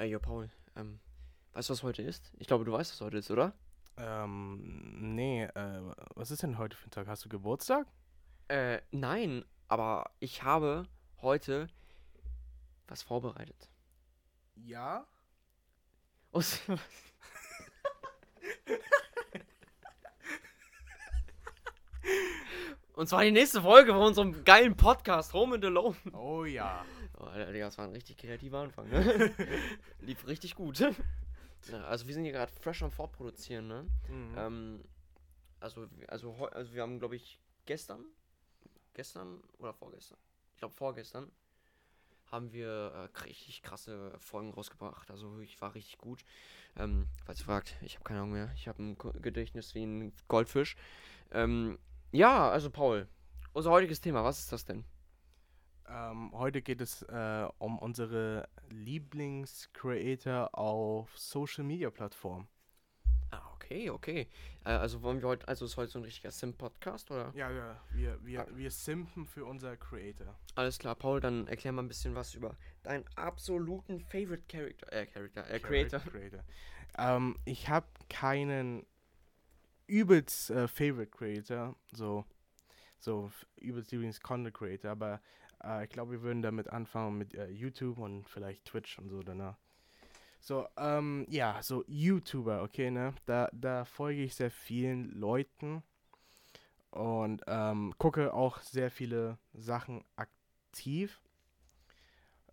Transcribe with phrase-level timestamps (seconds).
[0.00, 0.98] Ey, yo, Paul, ähm,
[1.52, 2.32] weißt du, was heute ist?
[2.38, 3.52] Ich glaube, du weißt, was heute ist, oder?
[3.98, 7.06] Ähm, nee, äh, was ist denn heute für ein Tag?
[7.06, 7.86] Hast du Geburtstag?
[8.48, 10.88] Äh, nein, aber ich habe
[11.20, 11.68] heute
[12.88, 13.68] was vorbereitet.
[14.54, 15.06] Ja.
[16.32, 16.60] Aus-
[23.00, 25.96] Und zwar die nächste Folge von unserem geilen Podcast Home and Alone.
[26.12, 26.84] Oh ja.
[27.18, 29.32] Oh, Alter, Digga, das war ein richtig kreativer Anfang, ne?
[30.02, 30.80] Lief richtig gut.
[30.80, 30.92] Ja,
[31.84, 33.86] also wir sind hier gerade fresh am Vorproduzieren, ne?
[34.06, 34.34] Mhm.
[34.36, 34.84] Ähm,
[35.60, 38.04] also, also, also wir haben, glaube ich, gestern,
[38.92, 40.18] gestern oder vorgestern,
[40.52, 41.32] ich glaube vorgestern,
[42.30, 45.10] haben wir äh, richtig krasse Folgen rausgebracht.
[45.10, 46.22] Also ich war richtig gut.
[46.76, 48.52] Ähm, falls ihr fragt, ich habe keine Ahnung mehr.
[48.56, 50.76] Ich habe ein Gedächtnis wie ein Goldfisch.
[51.32, 51.78] Ähm,
[52.12, 53.08] ja, also Paul,
[53.52, 54.84] unser heutiges Thema, was ist das denn?
[55.88, 62.46] Ähm, heute geht es äh, um unsere Lieblings-Creator auf Social Media Plattformen.
[63.32, 64.28] Ah, okay, okay.
[64.64, 67.32] Äh, also wollen wir heute, also ist heute so ein richtiger Sim-Podcast, oder?
[67.34, 68.46] Ja, ja, wir, wir, Ah.
[68.54, 70.36] wir simpen für unser Creator.
[70.54, 75.06] Alles klar, Paul, dann erklär mal ein bisschen was über deinen absoluten Favorite Character, äh,
[75.06, 76.00] Character, äh, Creator.
[76.00, 76.40] Creator.
[76.98, 78.86] Ähm, ich habe keinen
[79.90, 82.24] übelst äh, Favorite Creator, so,
[82.98, 85.20] so übelst Lieblings Content Creator, aber
[85.64, 89.22] äh, ich glaube, wir würden damit anfangen mit äh, YouTube und vielleicht Twitch und so
[89.22, 89.58] danach.
[90.40, 93.14] So, ähm, ja, so YouTuber, okay, ne?
[93.26, 95.82] Da, da folge ich sehr vielen Leuten
[96.90, 101.20] und ähm, gucke auch sehr viele Sachen aktiv.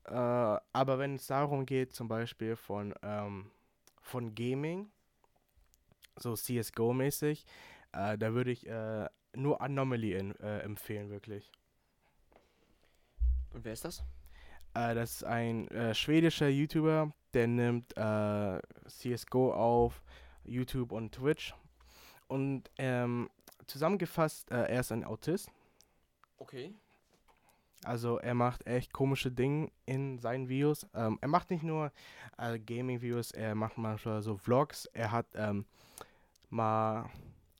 [0.04, 3.52] Äh, aber wenn es darum geht, zum Beispiel von, ähm,
[4.02, 4.92] von Gaming,
[6.18, 7.46] so CSGO-mäßig,
[7.94, 11.52] äh, da würde ich äh, nur Anomaly in, äh, empfehlen, wirklich.
[13.54, 14.04] Und wer ist das?
[14.74, 17.94] Äh, das ist ein äh, schwedischer YouTuber, der nimmt
[18.88, 20.02] CSGO auf
[20.44, 21.54] YouTube und Twitch.
[22.28, 23.30] Und ähm,
[23.68, 25.50] zusammengefasst, äh, er ist ein Autist.
[26.38, 26.74] Okay.
[27.84, 30.88] Also er macht echt komische Dinge in seinen Videos.
[30.94, 31.92] Ähm, er macht nicht nur
[32.38, 34.86] äh, Gaming-Videos, er macht manchmal so Vlogs.
[34.94, 35.66] Er hat ähm,
[36.50, 37.10] mal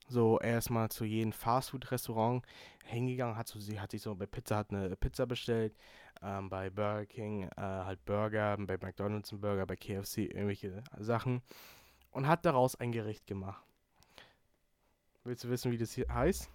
[0.10, 2.46] so erstmal zu jedem Fastfood-Restaurant
[2.86, 5.76] hingegangen, hat, so, sie hat sich so bei Pizza hat eine Pizza bestellt,
[6.22, 11.42] ähm, bei Burger King äh, halt Burger, bei McDonald's ein Burger, bei KFC irgendwelche Sachen
[12.12, 13.64] und hat daraus ein Gericht gemacht.
[15.24, 16.50] Willst du wissen, wie das hier heißt?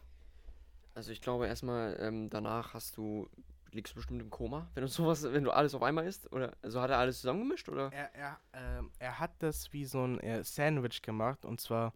[0.94, 3.28] Also ich glaube erstmal, ähm, danach hast du,
[3.72, 6.30] liegst du bestimmt im Koma, wenn du sowas, wenn du alles auf einmal isst?
[6.32, 7.92] Oder, also hat er alles zusammengemischt, oder?
[7.92, 11.92] Er, er, ähm, er hat das wie so ein äh, Sandwich gemacht und zwar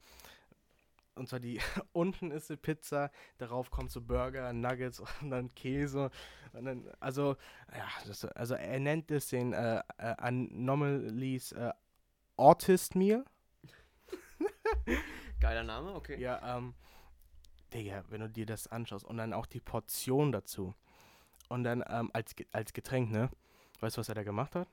[1.14, 1.60] und zwar die
[1.92, 6.10] unten ist die Pizza, darauf kommt so Burger, Nuggets und dann Käse
[6.52, 7.36] und dann also
[7.72, 11.72] ja, das, also er nennt es den äh, äh, Anomalies äh,
[12.36, 13.24] Autist Meal.
[15.40, 16.20] Geiler Name, okay.
[16.20, 16.74] Ja, ähm
[17.72, 20.74] Digga, wenn du dir das anschaust und dann auch die Portion dazu
[21.48, 23.30] und dann ähm, als als Getränk, ne?
[23.80, 24.68] Weißt du, was er da gemacht hat?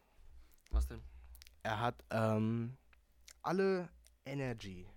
[0.72, 1.02] Was denn?
[1.64, 2.78] Er hat ähm,
[3.42, 3.90] alle
[4.26, 4.88] Energy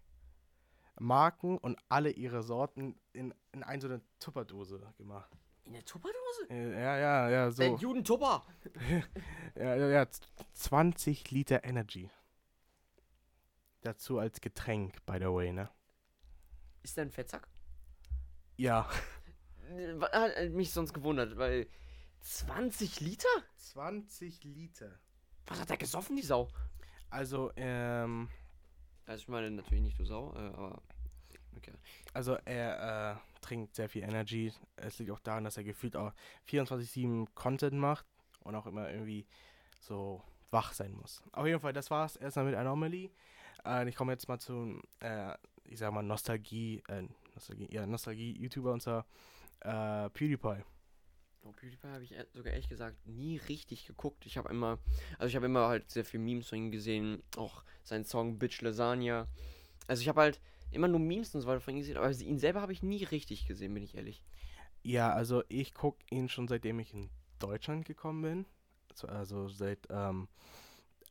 [0.99, 5.31] Marken und alle ihre Sorten in, in eine so eine Tupperdose gemacht.
[5.65, 6.47] In der Tupperdose?
[6.49, 7.63] Ja, ja, ja, so.
[7.63, 8.45] Der Juden-Tupper!
[9.57, 12.11] Ja, ja, ja, z- 20 Liter Energy.
[13.81, 15.71] Dazu als Getränk, by the way, ne?
[16.83, 17.49] Ist der ein Fettsack?
[18.57, 18.89] Ja.
[20.13, 21.67] Hat mich sonst gewundert, weil
[22.21, 23.29] 20 Liter?
[23.57, 24.91] 20 Liter.
[25.47, 26.49] Was hat der gesoffen, die Sau?
[27.11, 28.29] Also, ähm,
[29.07, 30.83] Also ich meine natürlich nicht du Sau, äh, aber...
[31.57, 31.73] Okay.
[32.13, 34.53] also er äh, trinkt sehr viel Energy.
[34.77, 36.13] Es liegt auch daran, dass er gefühlt auch
[36.51, 38.05] 24-7 Content macht
[38.41, 39.27] und auch immer irgendwie
[39.81, 41.23] so wach sein muss.
[41.33, 43.11] Auf jeden Fall, das war's erstmal mit Anomaly.
[43.65, 45.35] Äh, ich komme jetzt mal zum, äh,
[45.65, 47.05] ich sag mal, Nostalgie, äh,
[47.35, 49.07] Nostalgie, ja, Nostalgie-YouTuber und zwar
[49.61, 50.63] äh, PewDiePie.
[51.43, 54.27] Oh, PewDiePie habe ich e- sogar ehrlich gesagt nie richtig geguckt.
[54.27, 54.79] Ich habe immer,
[55.19, 58.61] also ich habe immer halt sehr viel Memes von ihm gesehen, auch seinen Song Bitch
[58.63, 59.29] Lasagna.
[59.87, 60.41] Also ich habe halt
[60.73, 63.05] immer nur Memes und so weiter von ihm gesehen, aber ihn selber habe ich nie
[63.05, 64.23] richtig gesehen, bin ich ehrlich.
[64.83, 68.47] Ja, also ich gucke ihn schon seitdem ich in Deutschland gekommen bin.
[69.09, 70.29] Also, seit, ähm,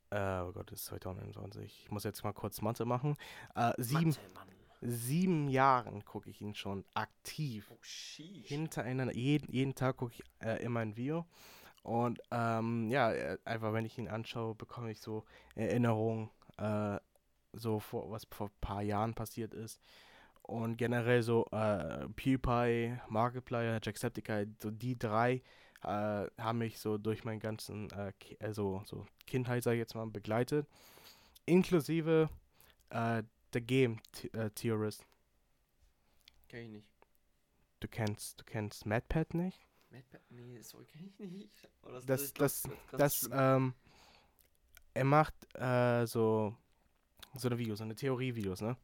[0.10, 1.84] äh, oh Gott, das ist 2021.
[1.84, 3.16] Ich muss jetzt mal kurz Mathe machen.
[3.56, 4.48] Äh, sieben, Mathe, Mann.
[4.88, 7.70] Sieben Jahren gucke ich ihn schon aktiv.
[7.72, 8.48] Oh, sheesh.
[8.48, 11.26] Hintereinander, jeden, jeden Tag gucke ich äh, immer ein Video.
[11.84, 15.24] Und ähm, ja, äh, einfach wenn ich ihn anschaue, bekomme ich so
[15.56, 16.98] Erinnerungen, äh,
[17.54, 19.80] so vor, was vor ein paar Jahren passiert ist.
[20.42, 25.42] Und generell so äh, PewDiePie, Markiplier, Jacksepticeye, so die drei
[25.84, 30.08] äh, haben mich so durch meinen ganzen, äh, also so Kindheit, sag ich jetzt mal,
[30.08, 30.68] begleitet.
[31.46, 32.30] Inklusive
[32.90, 33.24] äh,
[33.56, 34.00] The Game
[34.34, 35.06] äh, Theorist.
[36.50, 36.88] Kenn ich nicht.
[37.80, 39.66] Du kennst, du kennst MadPad nicht?
[39.92, 40.20] Madpad?
[40.30, 41.70] Nee, sorry, kenn ich nicht.
[41.84, 43.32] Oh, Das- ich glaub, das- Das, schlimm.
[43.34, 43.74] ähm,
[44.94, 46.54] er macht äh, so,
[47.38, 48.76] so eine Videos, so eine Theorievideos, ne?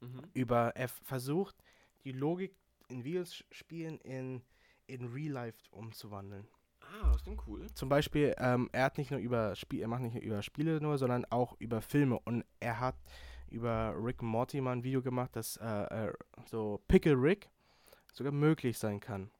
[0.00, 0.22] mhm.
[0.34, 1.54] Über, er versucht,
[2.02, 2.56] die Logik
[2.88, 4.42] in Videospielen in,
[4.88, 6.48] in Real Life umzuwandeln.
[6.80, 7.72] Ah, das klingt cool.
[7.74, 10.80] Zum Beispiel, ähm, er hat nicht nur über Spiel, er macht nicht nur über Spiele
[10.80, 12.18] nur, sondern auch über Filme.
[12.18, 12.96] Und er hat
[13.52, 16.12] über Rick Morty mal ein Video gemacht, dass äh, äh,
[16.46, 17.50] so Pickle Rick
[18.12, 19.30] sogar möglich sein kann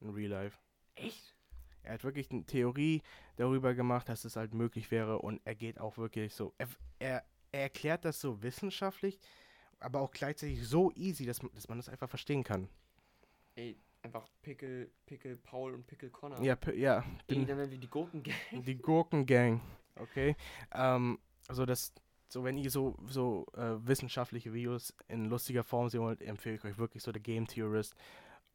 [0.00, 0.58] in Real Life.
[0.94, 1.34] Echt?
[1.82, 3.02] Er hat wirklich eine Theorie
[3.36, 6.54] darüber gemacht, dass es halt möglich wäre und er geht auch wirklich so.
[6.58, 6.68] Er,
[6.98, 9.18] er, er erklärt das so wissenschaftlich,
[9.80, 12.68] aber auch gleichzeitig so easy, dass man, dass man das einfach verstehen kann.
[13.56, 16.40] Ey, einfach Pickel, Pickel Paul und Pickel Connor.
[16.40, 17.04] Ja, ja.
[17.26, 18.34] Ey, dann werden wir die Gurkengang.
[18.52, 19.60] Die Gurkengang,
[19.96, 20.36] okay?
[20.72, 21.18] Ähm,
[21.48, 21.92] also das,
[22.32, 26.64] so wenn ihr so, so äh, wissenschaftliche Videos in lustiger Form sehen wollt, empfehle ich
[26.64, 27.94] euch wirklich so The Game Theorist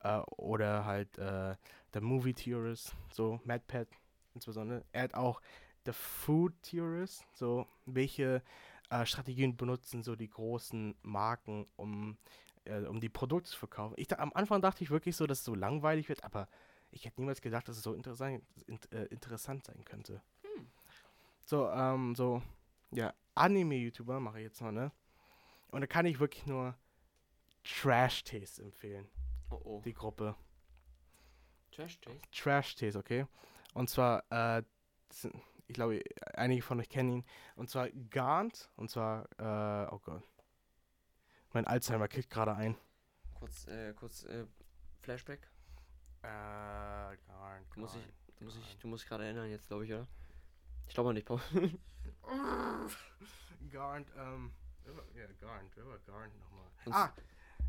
[0.01, 1.55] äh, oder halt äh,
[1.93, 3.87] The Movie Theorist, so MadPad
[4.33, 4.83] insbesondere.
[4.91, 5.41] Er hat auch
[5.85, 8.41] The Food Theorist, so welche
[8.89, 12.17] äh, Strategien benutzen so die großen Marken, um,
[12.65, 13.93] äh, um die Produkte zu verkaufen.
[13.97, 16.47] Ich, am Anfang dachte ich wirklich so, dass es so langweilig wird, aber
[16.89, 20.19] ich hätte niemals gedacht, dass es so interessant, int, äh, interessant sein könnte.
[21.45, 22.41] So, ähm, so,
[22.91, 24.91] ja, Anime-YouTuber mache ich jetzt mal, ne?
[25.69, 26.75] Und da kann ich wirklich nur
[27.63, 29.07] Trash Taste empfehlen,
[29.49, 29.81] Oh oh.
[29.83, 30.35] die Gruppe.
[31.71, 32.21] Trash Taste?
[32.31, 33.25] Trash Taste, okay?
[33.73, 34.63] Und zwar, äh,
[35.67, 36.01] ich glaube,
[36.33, 37.25] einige von euch kennen ihn.
[37.55, 40.23] Und zwar Garnt, und zwar, äh, oh Gott.
[41.53, 42.77] Mein Alzheimer kickt gerade ein.
[43.33, 44.45] Kurz, äh, kurz, äh,
[45.01, 45.47] Flashback.
[46.21, 47.67] Äh, Garnt.
[47.73, 48.83] Du musst dich, Garnt, du musst dich, Garnt.
[48.83, 50.07] du musst dich gerade erinnern jetzt, glaube ich, oder?
[50.87, 51.41] Ich glaube nicht, Paul.
[53.71, 54.51] Garnt, ähm,
[55.15, 56.67] ja, Garnt, wer war Garnt nochmal?
[56.91, 57.11] Ah,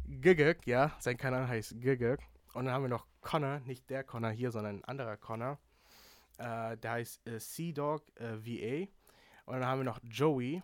[0.07, 2.21] Gigek, ja, sein Kanal heißt Gigek.
[2.55, 5.59] Und dann haben wir noch Connor, nicht der Connor hier, sondern ein anderer Connor.
[6.39, 8.89] Äh, der heißt äh, Sea Dog äh, VA.
[9.45, 10.63] Und dann haben wir noch Joey,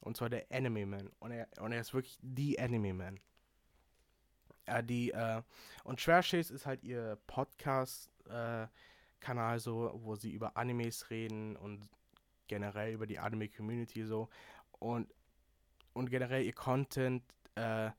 [0.00, 1.10] und zwar der Anime Man.
[1.18, 3.20] Und er, und er ist wirklich die Anime Man.
[4.66, 5.42] Äh, die, äh,
[5.84, 11.88] und Trash Chase ist halt ihr Podcast-Kanal so, wo sie über Animes reden und
[12.48, 14.28] generell über die Anime-Community so.
[14.78, 15.12] Und,
[15.92, 17.22] und generell ihr Content
[17.54, 17.90] äh,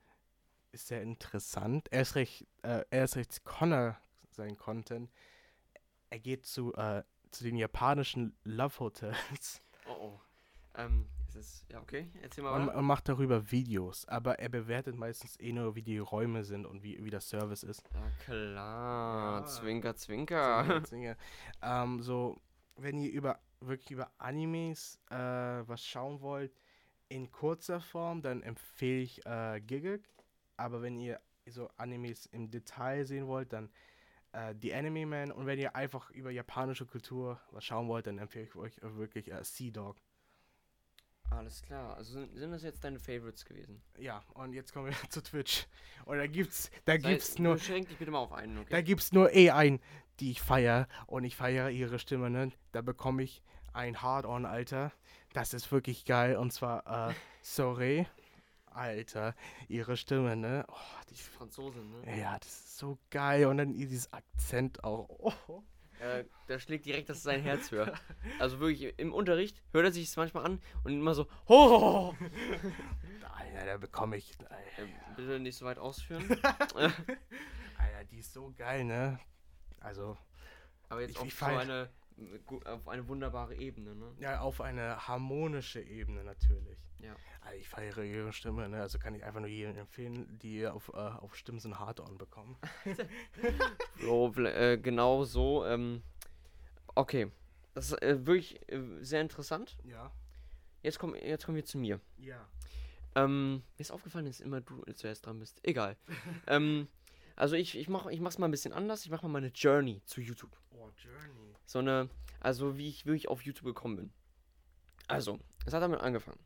[0.71, 1.87] ist sehr interessant.
[1.91, 3.97] Er ist recht, äh, er ist recht Connor,
[4.31, 5.11] sein Content.
[6.09, 10.19] Er geht zu, äh, zu den japanischen Love Hotels Oh oh.
[10.75, 12.09] Ähm, es ist, ja, okay.
[12.21, 14.07] Erzähl mal und, und macht darüber Videos.
[14.07, 17.63] Aber er bewertet meistens eh nur, wie die Räume sind und wie, wie der Service
[17.63, 17.83] ist.
[17.93, 19.41] Ja, klar.
[19.41, 19.45] Ja.
[19.45, 20.63] Zwinker, zwinker.
[20.63, 21.17] Zwinker, zwinker.
[21.61, 22.39] ähm, so,
[22.75, 26.53] wenn ihr über wirklich über Animes äh, was schauen wollt,
[27.09, 30.09] in kurzer Form, dann empfehle ich äh, Gigik.
[30.57, 31.19] Aber wenn ihr
[31.49, 33.69] so Animes im Detail sehen wollt, dann
[34.33, 35.31] äh, die Anime Man.
[35.31, 39.31] Und wenn ihr einfach über japanische Kultur was schauen wollt, dann empfehle ich euch wirklich
[39.31, 39.97] äh, Sea Dog.
[41.29, 41.95] Alles klar.
[41.97, 43.81] Also sind, sind das jetzt deine Favorites gewesen?
[43.97, 45.67] Ja, und jetzt kommen wir zu Twitch.
[46.05, 48.67] Und da gibt's, da Sei- gibt's nur, Beschränk dich bitte mal auf einen, okay?
[48.69, 49.79] Da gibt's nur eh einen,
[50.19, 52.51] die ich feiere und ich feiere ihre Stimme, ne?
[52.71, 53.43] Da bekomme ich
[53.73, 54.91] ein Hard-On, Alter.
[55.33, 58.07] Das ist wirklich geil und zwar äh, Sorry.
[58.67, 59.33] Alter,
[59.67, 60.63] ihre Stimme, ne?
[60.69, 60.75] Oh,
[61.09, 62.19] die, Franzosin, ne?
[62.19, 65.09] ja, das ist so geil und dann dieses Akzent auch.
[65.47, 65.63] Oh.
[65.99, 67.93] Äh, da schlägt direkt das sein Herz höher.
[68.39, 72.15] Also wirklich, im Unterricht hört er sich es manchmal an und immer so, ho!
[73.35, 74.31] Alter, da bekomme ich.
[74.39, 76.23] Äh, Alter, bitte nicht so weit ausführen.
[76.75, 79.19] Alter, die ist so geil, ne?
[79.79, 80.17] Also,
[80.89, 81.89] Aber jetzt Ich- auf ich so eine,
[82.65, 84.13] auf eine wunderbare Ebene, ne?
[84.19, 86.77] ja, auf eine harmonische Ebene natürlich.
[86.99, 87.15] Ja.
[87.41, 88.81] Also ich feiere ihre Stimme, ne?
[88.81, 92.17] Also kann ich einfach nur jedem empfehlen, die auf, äh, auf Stimmen so ein Hard-On
[92.17, 92.57] bekommen.
[93.99, 95.65] So, äh, genau so.
[95.65, 96.03] Ähm,
[96.95, 97.31] okay.
[97.73, 99.77] Das ist äh, wirklich äh, sehr interessant.
[99.83, 100.11] Ja.
[100.83, 101.99] Jetzt, komm, jetzt kommen wir zu mir.
[102.17, 102.47] Ja.
[103.15, 105.59] Ähm, mir ist aufgefallen, dass immer du zuerst dran bist.
[105.63, 105.95] Egal.
[106.47, 106.87] ähm,
[107.37, 109.05] also ich, ich, mach, ich mach's mal ein bisschen anders.
[109.05, 110.57] Ich mach mal meine Journey zu YouTube.
[110.71, 111.55] Oh, Journey.
[111.65, 114.13] So eine, also wie ich wirklich auf YouTube gekommen bin.
[115.07, 116.39] Also, es hat damit angefangen.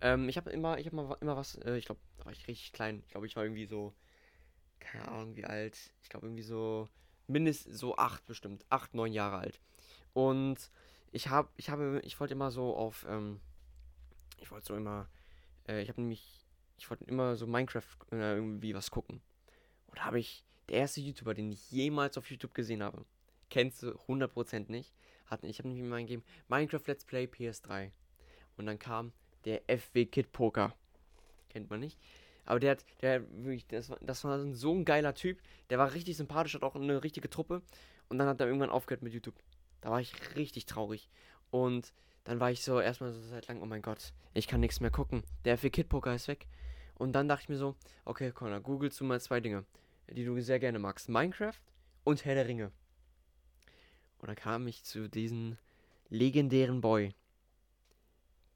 [0.00, 2.48] Ähm, ich habe immer, ich habe mal immer was, äh, ich glaube, da war ich
[2.48, 3.00] richtig klein.
[3.06, 3.94] Ich glaube, ich war irgendwie so,
[4.80, 5.78] keine Ahnung wie alt.
[6.02, 6.88] Ich glaube irgendwie so,
[7.28, 9.60] mindestens so acht bestimmt, acht, neun Jahre alt.
[10.14, 10.68] Und
[11.12, 13.40] ich habe, ich habe, ich wollte immer so auf, ähm,
[14.40, 15.08] ich wollte so immer,
[15.68, 16.44] äh, ich habe nämlich,
[16.76, 19.22] ich wollte immer so Minecraft äh, irgendwie was gucken.
[19.94, 23.04] Da habe ich, der erste YouTuber, den ich jemals auf YouTube gesehen habe,
[23.50, 24.92] kennst du 100% nicht.
[25.26, 27.90] Hat, ich habe nämlich mal eingegeben, Minecraft Let's Play PS3.
[28.56, 29.12] Und dann kam
[29.44, 30.74] der FW Kid Poker.
[31.48, 31.98] Kennt man nicht.
[32.46, 33.20] Aber der hat, der
[33.68, 35.40] das war, das war so ein geiler Typ.
[35.70, 37.62] Der war richtig sympathisch, hat auch eine richtige Truppe.
[38.08, 39.36] Und dann hat er irgendwann aufgehört mit YouTube.
[39.80, 41.08] Da war ich richtig traurig.
[41.50, 41.92] Und
[42.24, 44.90] dann war ich so erstmal so seit lang, oh mein Gott, ich kann nichts mehr
[44.90, 45.22] gucken.
[45.44, 46.46] Der FW Kid Poker ist weg.
[46.96, 49.64] Und dann dachte ich mir so, okay, Connor, googelst du mal zwei Dinge,
[50.10, 51.08] die du sehr gerne magst.
[51.08, 51.60] Minecraft
[52.04, 52.72] und Herr der Ringe.
[54.18, 55.58] Und dann kam ich zu diesem
[56.08, 57.14] legendären Boy.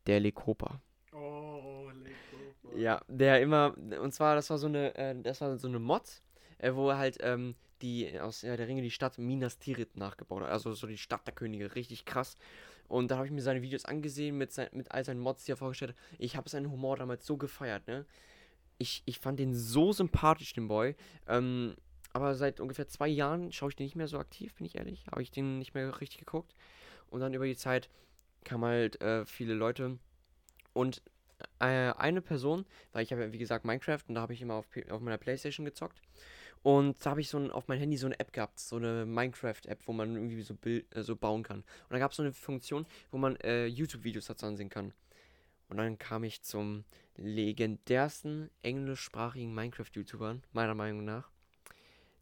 [0.06, 0.80] Der Lekopa.
[1.12, 2.76] Oh, Lekopa.
[2.76, 6.22] Ja, der immer, und zwar, das war so eine, äh, das war so eine Mod,
[6.58, 10.42] äh, wo er halt ähm, die aus Herr der Ringe die Stadt Minas Tirith nachgebaut
[10.42, 10.50] hat.
[10.50, 12.36] Also so die Stadt der Könige, richtig krass.
[12.88, 15.52] Und da habe ich mir seine Videos angesehen mit, sein, mit all seinen Mods, die
[15.52, 16.18] er vorgestellt hat.
[16.18, 18.06] Ich habe seinen Humor damals so gefeiert, ne?
[18.78, 20.94] Ich, ich fand den so sympathisch, den Boy.
[21.26, 21.74] Ähm,
[22.12, 25.06] aber seit ungefähr zwei Jahren schaue ich den nicht mehr so aktiv, bin ich ehrlich.
[25.10, 26.54] Habe ich den nicht mehr richtig geguckt.
[27.10, 27.88] Und dann über die Zeit
[28.44, 29.98] kamen halt äh, viele Leute.
[30.72, 31.02] Und
[31.60, 34.54] äh, eine Person, weil ich habe ja wie gesagt Minecraft und da habe ich immer
[34.54, 36.00] auf, auf meiner Playstation gezockt.
[36.62, 39.06] Und da habe ich so ein, auf mein Handy so eine App gehabt, so eine
[39.06, 41.58] Minecraft-App, wo man irgendwie so, Bild, äh, so bauen kann.
[41.58, 44.92] Und da gab es so eine Funktion, wo man äh, YouTube-Videos dazu ansehen kann.
[45.68, 46.84] Und dann kam ich zum
[47.16, 51.30] legendärsten englischsprachigen Minecraft-YouTubern, meiner Meinung nach.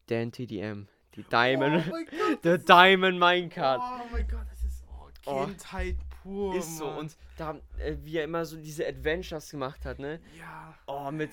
[0.07, 0.88] Dan TDM.
[1.15, 1.85] Die Diamond.
[1.87, 3.81] Oh mein Gott, The Diamond Minecart.
[3.81, 5.47] Oh mein Gott, das ist oh, Oh.
[5.47, 6.55] Kindheit pur.
[6.57, 6.87] ist so.
[6.87, 6.99] Mann.
[6.99, 10.21] Und da, äh, wie er immer so diese Adventures gemacht hat, ne?
[10.38, 10.75] ja.
[10.87, 11.31] Oh, mit.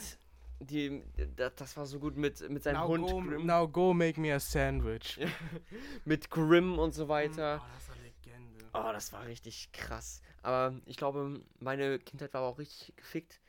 [0.60, 1.03] Die,
[1.36, 3.46] das, war so gut mit, mit seinem Now Hund go, Grimm.
[3.46, 5.20] now go make me a sandwich.
[6.05, 7.62] Mit Grimm und so weiter.
[7.62, 8.62] Oh, das ist eine Legende.
[8.74, 10.22] Oh, das war richtig krass.
[10.42, 13.39] Aber ich glaube, meine Kindheit war auch richtig gefickt.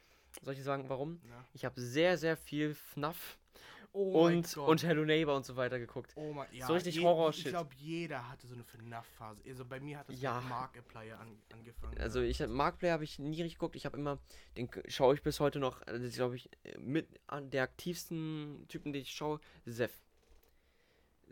[0.43, 1.21] Soll ich sagen, warum?
[1.28, 1.45] Ja.
[1.54, 3.38] Ich habe sehr, sehr viel FNAF
[3.97, 6.12] Oh und, und Hello Neighbor und so weiter geguckt.
[6.16, 7.47] Oh mein, ja, So richtig Horror-Shit.
[7.47, 9.40] Ich glaube, jeder hatte so eine FNAF-Phase.
[9.47, 10.40] Also bei mir hat das Ja.
[10.40, 11.97] mit Markiplier an, angefangen.
[11.99, 13.76] Also ich Markplay habe ich nie richtig geguckt.
[13.76, 14.19] Ich habe immer,
[14.57, 18.66] den schaue ich bis heute noch, äh, das ist glaube ich mit an der aktivsten
[18.66, 19.93] Typen, den ich schaue, Seth.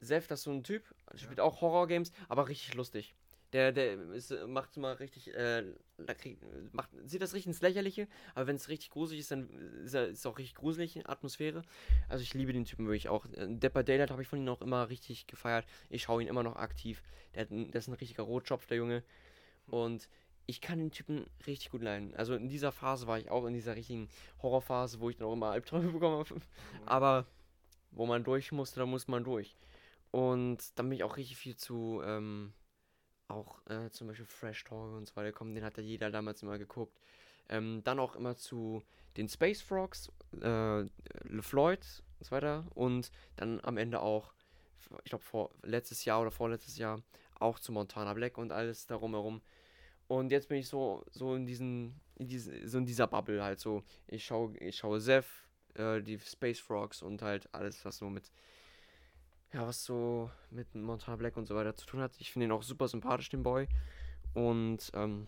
[0.00, 0.84] Seth, das ist so ein Typ,
[1.16, 3.16] spielt auch Horror-Games, aber richtig lustig.
[3.52, 5.64] Der, der äh, macht mal richtig, äh,
[6.72, 9.50] macht, sieht das richtig ins Lächerliche, aber wenn es richtig gruselig ist, dann
[9.84, 11.62] ist er ist auch richtig gruselig, Atmosphäre.
[12.08, 13.26] Also ich liebe den Typen wirklich auch.
[13.26, 15.66] Äh, by Daylight habe ich von ihm auch immer richtig gefeiert.
[15.90, 17.02] Ich schaue ihn immer noch aktiv.
[17.34, 19.02] Der, der ist ein richtiger Rotschopf, der Junge.
[19.66, 20.08] Und
[20.46, 22.14] ich kann den Typen richtig gut leiden.
[22.14, 24.08] Also in dieser Phase war ich auch in dieser richtigen
[24.42, 26.40] Horrorphase, wo ich dann auch immer Albträume bekommen habe.
[26.86, 27.26] Aber
[27.90, 29.56] wo man durch musste, da muss man durch.
[30.10, 32.52] Und dann bin ich auch richtig viel zu, ähm,
[33.32, 35.54] auch äh, zum Beispiel Fresh Talk und so weiter gekommen.
[35.54, 37.00] Den hat ja jeder damals immer geguckt.
[37.48, 38.82] Ähm, dann auch immer zu
[39.16, 40.10] den Space Frogs,
[40.40, 40.82] äh,
[41.24, 42.64] LeFloid und so weiter.
[42.74, 44.32] Und dann am Ende auch,
[45.04, 47.02] ich glaube, vor letztes Jahr oder vorletztes Jahr
[47.40, 49.42] auch zu Montana Black und alles darum herum.
[50.08, 53.60] Und jetzt bin ich so, so in diesen, in diese, so in dieser Bubble halt
[53.60, 53.82] so.
[54.06, 58.30] Ich schaue, ich schaue Zeph, äh, die Space Frogs und halt alles, was so mit,
[59.52, 62.12] ja, was so mit Montana Black und so weiter zu tun hat.
[62.18, 63.68] Ich finde ihn auch super sympathisch, den Boy.
[64.34, 65.26] Und, ähm,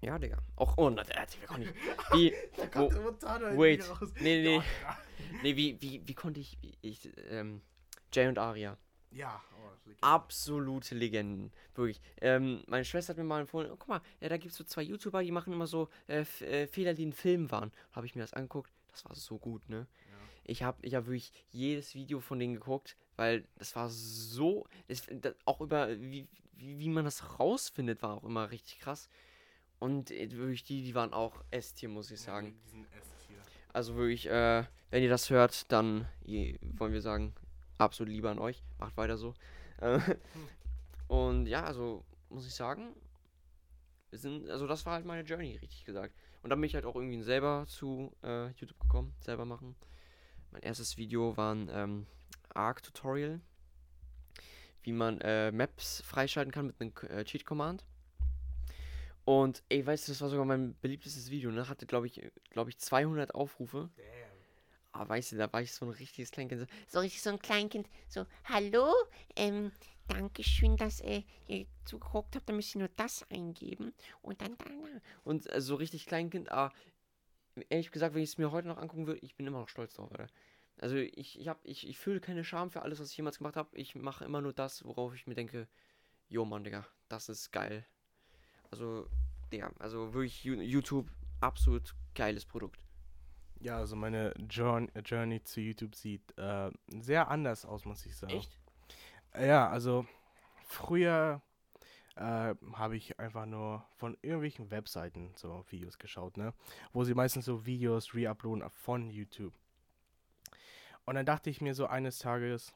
[0.00, 0.38] ja, Digga.
[0.56, 1.74] Auch, oh, na, der wir konnten nicht.
[2.12, 3.88] Wie, Da wo, kommt der Montana wait.
[3.90, 4.10] raus.
[4.20, 4.98] nee, nee, Ja,
[5.42, 7.60] nee, wie, wie, wie konnte ich, ich, ähm,
[8.12, 8.76] Jay und Aria.
[9.10, 11.52] Ja, oh, liegt- absolute Legenden.
[11.74, 12.00] Wirklich.
[12.20, 14.64] Ähm, meine Schwester hat mir mal empfohlen, oh, guck mal, ja, da gibt es so
[14.64, 17.72] zwei YouTuber, die machen immer so äh, äh, Fehler, die in Filmen waren.
[17.92, 18.70] Habe ich mir das angeguckt.
[18.92, 19.86] Das war so gut, ne?
[20.46, 24.66] Ich habe ich hab wirklich jedes Video von denen geguckt, weil das war so.
[24.88, 29.08] Das, das, auch über, wie, wie, wie man das rausfindet, war auch immer richtig krass.
[29.78, 32.58] Und äh, wirklich, die, die waren auch S-Tier, muss ich sagen.
[32.72, 32.82] Ja.
[33.72, 37.34] Also wirklich, äh, wenn ihr das hört, dann je, wollen wir sagen,
[37.78, 38.62] absolut lieber an euch.
[38.78, 39.34] Macht weiter so.
[39.78, 39.98] Äh,
[41.08, 42.94] und ja, also muss ich sagen,
[44.10, 46.14] wir sind, also das war halt meine Journey, richtig gesagt.
[46.42, 49.74] Und dann bin ich halt auch irgendwie selber zu äh, YouTube gekommen, selber machen.
[50.50, 52.06] Mein erstes Video war ein ähm,
[52.54, 53.40] Arc-Tutorial,
[54.82, 57.84] wie man äh, Maps freischalten kann mit einem äh, Cheat-Command.
[59.24, 61.68] Und ey, weißt du, das war sogar mein beliebtestes Video, ne?
[61.68, 63.90] Hatte, glaube ich, glaube ich, 200 Aufrufe.
[63.96, 64.06] Damn.
[64.92, 66.60] Aber weißt du, da war ich so ein richtiges Kleinkind.
[66.60, 68.92] so, so richtig so ein Kleinkind, so, hallo,
[69.34, 69.72] ähm,
[70.08, 74.64] Dankeschön, dass äh, ihr zugeguckt habt, da müsst ihr nur das eingeben und dann da,
[74.64, 75.00] da.
[75.24, 76.72] Und äh, so richtig Kleinkind, aber
[77.68, 79.94] ehrlich gesagt, wenn ich es mir heute noch angucken würde, ich bin immer noch stolz
[79.94, 80.28] drauf, Alter.
[80.78, 83.56] Also ich, ich, hab, ich, ich fühle keine Scham für alles, was ich jemals gemacht
[83.56, 83.76] habe.
[83.76, 85.68] Ich mache immer nur das, worauf ich mir denke,
[86.28, 87.86] jo Mann, Digga, das ist geil.
[88.70, 89.08] Also,
[89.52, 91.10] Digga, also wirklich YouTube,
[91.40, 92.78] absolut geiles Produkt.
[93.60, 96.70] Ja, also meine Journey, Journey zu YouTube sieht äh,
[97.00, 98.34] sehr anders aus, muss ich sagen.
[98.34, 98.58] Echt?
[99.34, 100.06] Ja, also
[100.66, 101.40] früher
[102.16, 106.52] äh, habe ich einfach nur von irgendwelchen Webseiten so Videos geschaut, ne?
[106.92, 109.54] Wo sie meistens so Videos reuploaden von YouTube.
[111.04, 112.74] Und dann dachte ich mir so eines Tages,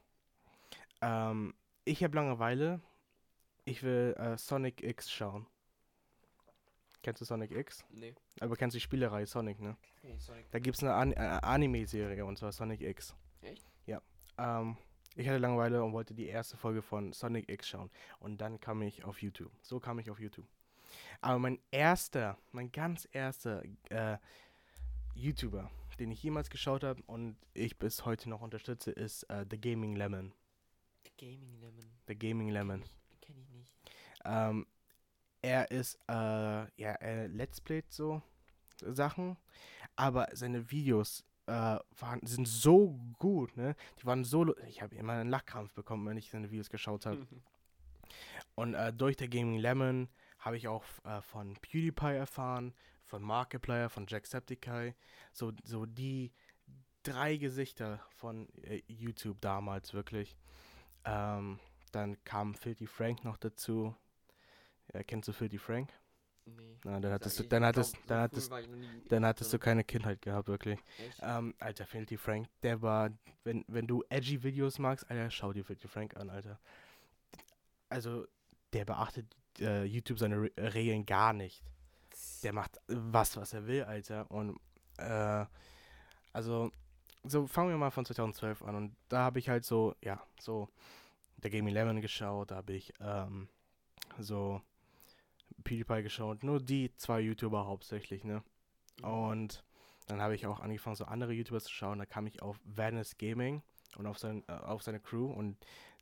[1.00, 1.54] ähm,
[1.85, 2.80] ich habe Langeweile,
[3.64, 5.47] ich will äh, Sonic X schauen.
[7.02, 7.85] Kennst du Sonic X?
[7.88, 8.14] Nee.
[8.40, 9.76] Aber kennst du die Spielerei Sonic, ne?
[9.99, 10.50] Okay, Sonic.
[10.50, 13.16] Da gibt es eine An äh, Anime-Serie und zwar Sonic X.
[13.40, 13.66] Echt?
[13.87, 14.02] Ja.
[14.37, 14.76] Ähm,
[15.20, 17.90] ich hatte Langeweile und wollte die erste Folge von Sonic X schauen.
[18.18, 19.52] Und dann kam ich auf YouTube.
[19.62, 20.46] So kam ich auf YouTube.
[21.20, 24.16] Aber mein erster, mein ganz erster äh,
[25.14, 29.60] YouTuber, den ich jemals geschaut habe und ich bis heute noch unterstütze, ist äh, The
[29.60, 30.32] Gaming Lemon.
[31.04, 31.84] The Gaming Lemon.
[32.08, 32.84] The Gaming Lemon.
[33.20, 33.72] Kenn ich nicht.
[34.24, 34.66] Ähm,
[35.42, 38.22] er ist, äh, ja, er Let's Playt so
[38.80, 39.36] Sachen,
[39.96, 43.75] aber seine Videos waren, sind so gut, ne?
[44.00, 47.26] Die waren so, ich habe immer einen Lachkrampf bekommen, wenn ich seine Videos geschaut habe.
[48.54, 53.88] Und äh, durch der Gaming Lemon habe ich auch äh, von PewDiePie erfahren, von Markiplier,
[53.88, 54.95] von Jacksepticeye,
[55.33, 56.33] so, so die
[57.02, 60.37] drei Gesichter von äh, YouTube damals wirklich.
[61.04, 61.59] Ähm,
[61.92, 63.95] dann kam Filthy Frank noch dazu.
[64.92, 65.92] Ja, kennst du Filthy Frank?
[66.47, 66.78] Nee.
[66.85, 69.59] Na, dann hattest du, dann hattest, glaub, so dann cool hattest, nie dann hattest du
[69.59, 70.78] keine Kindheit gehabt, wirklich.
[71.20, 73.11] Ähm, Alter, Filthy Frank, der war,
[73.44, 76.59] wenn, wenn du edgy Videos magst, Alter, schau dir Filthy Frank an, Alter.
[77.88, 78.26] Also,
[78.73, 79.26] der beachtet
[79.59, 81.62] äh, YouTube seine Re Regeln gar nicht.
[82.42, 84.30] Der macht was, was er will, Alter.
[84.30, 84.59] Und,
[84.99, 85.44] äh,
[86.32, 86.73] also,
[87.25, 88.75] so fangen wir mal von 2012 an.
[88.75, 90.68] Und da habe ich halt so, ja, so
[91.37, 93.49] der Gaming Lemon geschaut, da habe ich, ähm,
[94.18, 94.61] so
[95.62, 96.43] PewDiePie geschaut.
[96.43, 98.43] Nur die zwei YouTuber hauptsächlich, ne?
[98.99, 99.05] Mhm.
[99.05, 99.64] Und
[100.07, 101.99] dann habe ich auch angefangen, so andere YouTuber zu schauen.
[101.99, 103.62] Da kam ich auf Venice Gaming
[103.97, 105.57] und auf, sein, äh, auf seine Crew und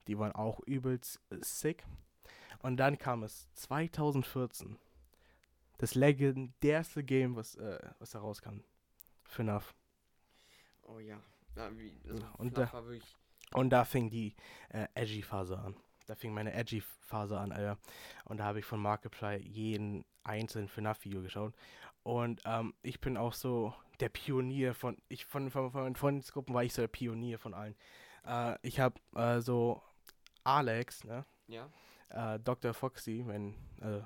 [0.07, 1.85] die waren auch übelst äh, sick.
[2.61, 4.79] Und dann kam es 2014.
[5.79, 8.61] Das legendärste Game, was, äh, was da rauskam.
[9.25, 9.75] FNAF.
[10.83, 11.21] Oh ja.
[11.55, 12.83] ja wie, also und da-.
[13.53, 14.35] Und da fing die
[14.71, 15.77] äh, Edgy-Phase an.
[16.09, 17.77] Da fing meine Edgy-Phase an, Alter.
[18.25, 21.55] Und da habe ich von Markiplier jeden einzelnen FNAF-Video geschaut.
[22.03, 26.55] Und ähm, ich bin auch so der Pionier von, ich von, von, von meinen Freundesgruppen
[26.55, 27.77] war ich so der Pionier von allen.
[28.27, 29.83] Äh, ich habe äh, so
[30.45, 31.27] Alex, ne?
[31.47, 31.69] Ja,
[32.09, 32.73] Äh, Dr.
[32.73, 34.01] Foxy, wenn, äh,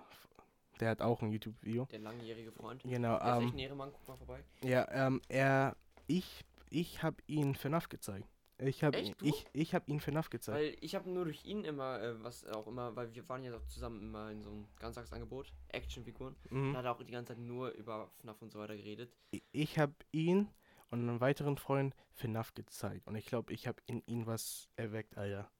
[0.80, 1.84] der hat auch ein YouTube-Video.
[1.86, 2.82] der langjährige Freund.
[2.82, 4.42] Genau, Der ähm, ein Ehrenmann, guck mal vorbei.
[4.62, 5.76] ja, ähm, er,
[6.08, 8.26] ich, ich habe ihn FNAF gezeigt.
[8.64, 9.26] Ich habe du?
[9.26, 10.58] ich, ich hab ihn FNAF gezeigt.
[10.58, 13.50] Weil ich habe nur durch ihn immer, äh, was auch immer, weil wir waren ja
[13.50, 16.36] doch zusammen immer in so einem Ganztagsangebot, Actionfiguren.
[16.50, 16.72] Mhm.
[16.72, 19.12] Da hat er auch die ganze Zeit nur über FNAF und so weiter geredet.
[19.34, 20.48] I- ich habe ihn
[20.90, 23.06] und einen weiteren Freund FNAF gezeigt.
[23.06, 25.50] Und ich glaube, ich habe in ihn was erweckt, Alter.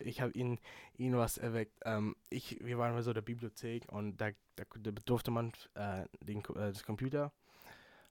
[0.00, 0.58] Ich habe ihn,
[0.98, 1.78] ihn was erweckt.
[1.84, 6.04] Ähm, ich, wir waren bei so der Bibliothek und da, da, da durfte man äh,
[6.20, 7.32] den, äh, das Computer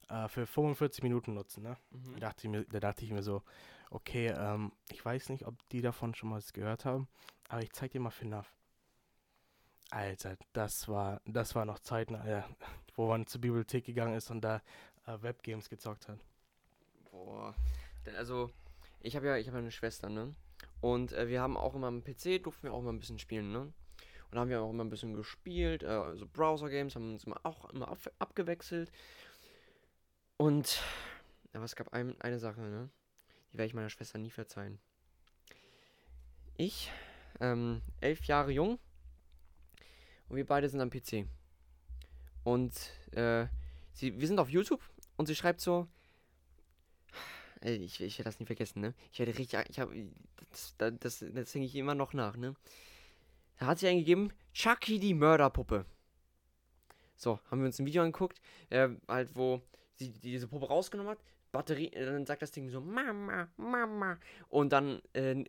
[0.08, 1.62] äh, für 45 Minuten nutzen.
[1.62, 1.76] Ne?
[1.90, 2.14] Mhm.
[2.14, 3.42] Da, dachte ich mir, da dachte ich mir so,
[3.90, 7.08] okay, ähm, ich weiß nicht, ob die davon schon mal was gehört haben,
[7.48, 8.54] aber ich zeig dir mal FNAF.
[9.90, 12.48] Alter, das war, das war noch Zeiten, Alter,
[12.96, 14.62] wo man zur Bibliothek gegangen ist und da
[15.06, 16.18] äh, Webgames gezockt hat.
[17.10, 17.54] Boah.
[18.16, 18.50] Also,
[19.00, 20.34] ich habe ja, ich habe eine Schwester, ne?
[20.80, 23.52] Und äh, wir haben auch immer am PC, durften wir auch immer ein bisschen spielen,
[23.52, 23.60] ne?
[23.60, 27.40] Und da haben wir auch immer ein bisschen gespielt, äh, also Browser-Games, haben uns immer
[27.44, 28.92] auch immer ab, abgewechselt.
[30.36, 30.82] Und,
[31.54, 32.90] aber es gab ein, eine Sache, ne?
[33.58, 34.78] Werde ich meiner Schwester nie verzeihen.
[36.56, 36.92] Ich,
[37.40, 38.78] ähm, elf Jahre jung,
[40.28, 41.26] und wir beide sind am PC.
[42.44, 42.72] Und,
[43.10, 43.48] äh,
[43.94, 44.80] sie, wir sind auf YouTube
[45.16, 45.88] und sie schreibt so,
[47.60, 48.94] ich, ich werde das nie vergessen, ne?
[49.10, 50.06] Ich werde richtig, ich habe,
[50.50, 52.54] das, das, das, denke ich immer noch nach, ne?
[53.58, 55.84] Da hat sie eingegeben, Chucky die Mörderpuppe.
[57.16, 58.40] So, haben wir uns ein Video angeguckt,
[58.70, 59.60] äh, halt, wo
[59.96, 61.18] sie diese Puppe rausgenommen hat,
[61.58, 64.18] Batterie, äh, dann sagt das Ding so, Mama, Mama.
[64.48, 65.44] Und dann äh,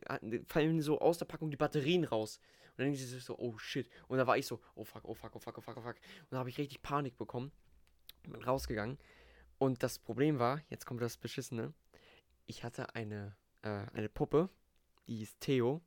[0.48, 2.39] fallen so aus der Packung die Batterien raus.
[2.72, 3.88] Und dann denkt sie so, oh shit.
[4.08, 5.95] Und da war ich so, oh fuck, oh fuck, oh fuck, oh fuck, oh fuck.
[5.95, 7.52] Und da habe ich richtig Panik bekommen.
[8.24, 8.98] Bin rausgegangen.
[9.60, 11.74] Und das Problem war, jetzt kommt das Beschissene.
[12.48, 14.50] Ich hatte eine, äh, eine Puppe,
[15.08, 15.82] die hieß Theo.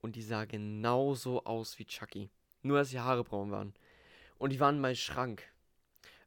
[0.00, 2.30] Und die sah genauso aus wie Chucky.
[2.62, 3.74] Nur, dass die Haare braun waren.
[4.38, 5.51] Und die waren in meinem Schrank.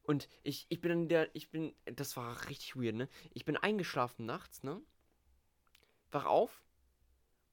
[0.06, 3.10] Und ich, ich bin in der, ich bin, das war richtig weird, ne?
[3.34, 4.82] Ich bin eingeschlafen nachts, ne?
[6.12, 6.64] Wach auf.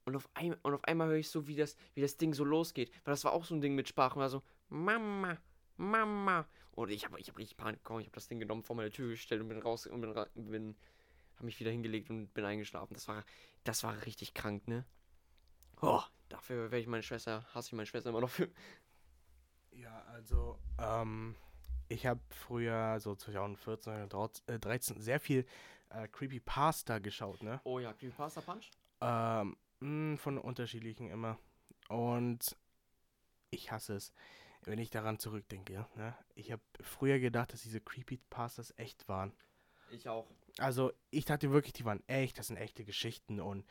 [0.05, 2.43] Und auf, ein, und auf einmal höre ich so, wie das, wie das Ding so
[2.43, 2.91] losgeht.
[3.03, 4.15] Weil das war auch so ein Ding mit Sprache.
[4.15, 5.37] Und war so, Mama,
[5.77, 6.47] Mama.
[6.71, 8.01] Und ich habe ich hab richtig Panik bekommen.
[8.01, 10.75] Ich habe das Ding genommen, vor meine Tür gestellt und bin raus und bin, bin
[11.35, 12.93] habe mich wieder hingelegt und bin eingeschlafen.
[12.93, 13.23] Das war,
[13.63, 14.85] das war richtig krank, ne?
[15.81, 18.49] Oh, dafür werde ich meine Schwester, hasse ich meine Schwester immer noch für.
[19.71, 21.35] Ja, also, ähm,
[21.93, 25.45] ich habe früher, so 2014, 2013, sehr viel
[25.89, 27.61] äh, Creepypasta geschaut, ne?
[27.63, 28.71] Oh ja, Creepypasta Punch?
[29.01, 31.37] Ähm, mh, von unterschiedlichen immer.
[31.89, 32.57] Und
[33.51, 34.13] ich hasse es,
[34.63, 35.85] wenn ich daran zurückdenke.
[35.95, 36.15] Ne?
[36.35, 39.33] Ich habe früher gedacht, dass diese Creepypastas echt waren.
[39.91, 40.27] Ich auch.
[40.57, 43.65] Also ich dachte wirklich, die waren echt, das sind echte Geschichten und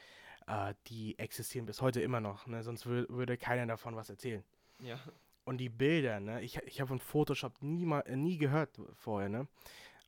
[0.46, 2.46] äh, die existieren bis heute immer noch.
[2.46, 2.62] Ne?
[2.62, 4.44] Sonst wür würde keiner davon was erzählen.
[4.78, 5.00] Ja.
[5.44, 6.40] Und die Bilder, ne?
[6.42, 9.28] ich, ich habe von Photoshop nie, mal, äh, nie gehört vorher.
[9.28, 9.48] Ne?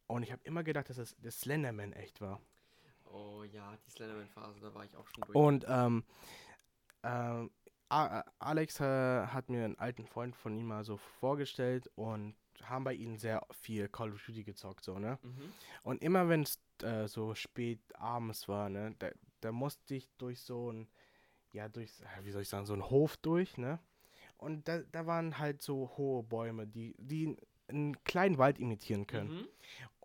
[0.07, 2.41] Und ich habe immer gedacht, dass das der Slenderman echt war.
[3.11, 5.35] Oh ja, die Slenderman-Phase, da war ich auch schon durch.
[5.35, 6.05] Und ähm,
[7.03, 7.51] ähm,
[7.89, 12.95] Alex äh, hat mir einen alten Freund von ihm mal so vorgestellt und haben bei
[12.95, 15.19] ihnen sehr viel Call of Duty gezockt, so, ne?
[15.23, 15.53] mhm.
[15.83, 20.41] Und immer wenn es äh, so spät abends war, ne, da, da musste ich durch
[20.41, 20.89] so ein,
[21.53, 21.93] ja, durch,
[22.23, 23.79] wie soll ich sagen, so einen Hof durch, ne?
[24.37, 27.37] Und da, da waren halt so hohe Bäume, die, die
[27.69, 29.35] einen kleinen Wald imitieren können.
[29.35, 29.49] Mhm.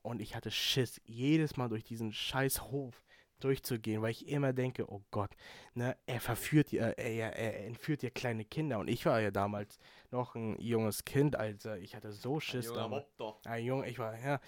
[0.01, 3.03] Und ich hatte Schiss, jedes Mal durch diesen scheiß Hof
[3.39, 5.31] durchzugehen, weil ich immer denke, oh Gott,
[5.73, 8.79] ne, er verführt ja, er, er, er entführt ja kleine Kinder.
[8.79, 9.79] Und ich war ja damals
[10.11, 13.05] noch ein junges Kind, also ich hatte so Schiss damals.
[13.45, 14.39] Ein Junge, ich war, ja.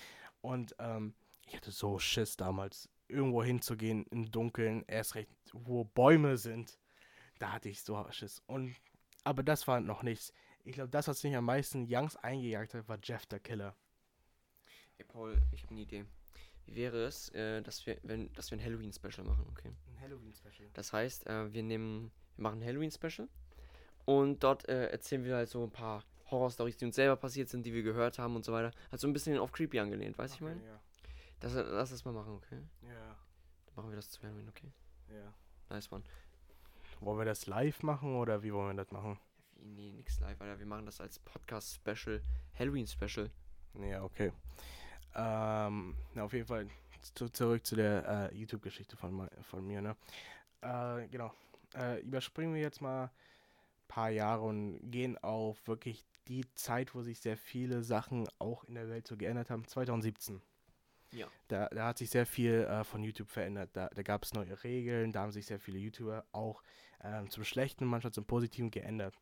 [0.42, 1.14] Und ähm,
[1.46, 6.78] ich hatte so Schiss damals, irgendwo hinzugehen im Dunkeln, erst recht, wo Bäume sind.
[7.40, 8.42] Da hatte ich so Schiss.
[8.48, 8.76] Und,
[9.24, 10.34] aber das war noch nichts.
[10.64, 13.76] Ich glaube, das, was mich am meisten Youngs eingejagt hat, war Jeff der Killer.
[14.98, 16.06] Ey, Paul, ich habe eine Idee.
[16.66, 19.72] Wie wäre es, äh, dass wir, wenn, dass wir ein Halloween-Special machen, okay?
[19.88, 20.70] Ein Halloween-Special.
[20.74, 23.28] Das heißt, äh, wir nehmen, wir machen ein Halloween-Special
[24.06, 27.66] und dort äh, erzählen wir halt so ein paar Horror-Stories, die uns selber passiert sind,
[27.66, 28.72] die wir gehört haben und so weiter.
[28.92, 30.64] Also ein bisschen auf Creepy angelehnt, weißt du, ich meine?
[30.64, 30.80] Ja,
[31.40, 32.60] Das, lass das mal machen, okay?
[32.84, 33.18] ja,
[33.66, 34.72] Dann machen wir das zu Halloween, okay?
[35.10, 35.34] ja.
[35.70, 36.04] Nice one.
[37.02, 39.18] Wollen wir das live machen oder wie wollen wir das machen?
[39.56, 40.60] Nee, nix live, Alter.
[40.60, 42.22] Wir machen das als Podcast-Special,
[42.58, 43.32] Halloween-Special.
[43.90, 44.32] Ja, okay.
[45.16, 46.68] Ähm, na, auf jeden Fall
[47.16, 49.96] zu, zurück zu der äh, YouTube-Geschichte von, von mir, ne?
[50.62, 51.34] Äh, genau.
[51.74, 53.10] Äh, überspringen wir jetzt mal ein
[53.88, 58.76] paar Jahre und gehen auf wirklich die Zeit, wo sich sehr viele Sachen auch in
[58.76, 59.68] der Welt so geändert haben.
[59.68, 60.40] 2017.
[61.12, 61.28] Ja.
[61.48, 63.70] Da, da hat sich sehr viel äh, von YouTube verändert.
[63.74, 66.64] Da, da gab es neue Regeln, da haben sich sehr viele YouTuber auch
[67.04, 69.18] ähm, zum Schlechten, manchmal zum Positiven geändert.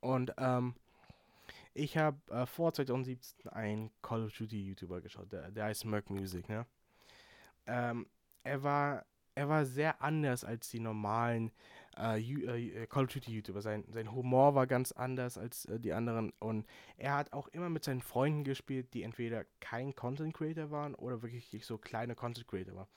[0.00, 0.74] Und ähm,
[1.74, 6.10] ich habe äh, vor 2017 einen Call of Duty YouTuber geschaut, der, der heißt Merc
[6.10, 6.66] Music, ne?
[7.66, 8.06] Ähm,
[8.42, 9.04] er war
[9.38, 11.52] er war sehr anders als die normalen
[11.98, 13.60] äh, Ju- äh, Call of Duty YouTuber.
[13.60, 17.68] Sein, sein Humor war ganz anders als äh, die anderen und er hat auch immer
[17.68, 22.46] mit seinen Freunden gespielt, die entweder kein Content Creator waren oder wirklich so kleine Content
[22.48, 22.88] Creator waren.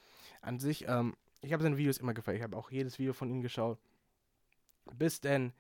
[0.42, 2.38] An sich, ähm, ich habe seine Videos immer gefallen.
[2.38, 3.80] Ich habe auch jedes Video von ihm geschaut.
[4.98, 5.54] Bis denn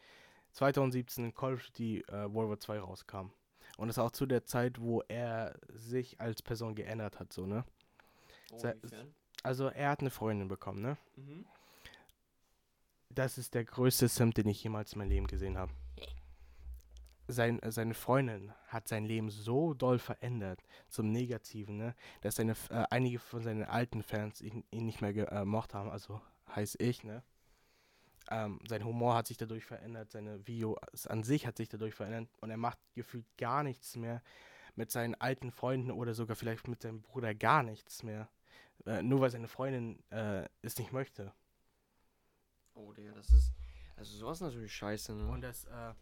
[0.53, 3.31] 2017 Call of Duty äh, World War 2 rauskam.
[3.77, 7.63] Und das auch zu der Zeit, wo er sich als Person geändert hat, so, ne?
[8.51, 8.57] Oh?
[9.43, 10.97] Also er hat eine Freundin bekommen, ne?
[11.15, 11.45] Mhm.
[13.15, 15.73] Das ist der größte Simp, den ich jemals in meinem Leben gesehen habe.
[17.27, 21.95] Sein, äh, seine Freundin hat sein Leben so doll verändert zum Negativen, ne?
[22.21, 26.21] Dass seine, äh, einige von seinen alten Fans ihn, ihn nicht mehr gemocht haben, also
[26.55, 27.23] heißt ich, ne?
[28.29, 32.29] Ähm, sein Humor hat sich dadurch verändert, seine Videos an sich hat sich dadurch verändert
[32.39, 34.21] und er macht gefühlt gar nichts mehr
[34.75, 38.29] mit seinen alten Freunden oder sogar vielleicht mit seinem Bruder gar nichts mehr.
[38.85, 41.33] Äh, nur weil seine Freundin äh, es nicht möchte.
[42.73, 43.51] Oh, Digga, das ist.
[43.95, 45.27] Also sowas ist natürlich scheiße, ne?
[45.27, 45.93] Und das, äh,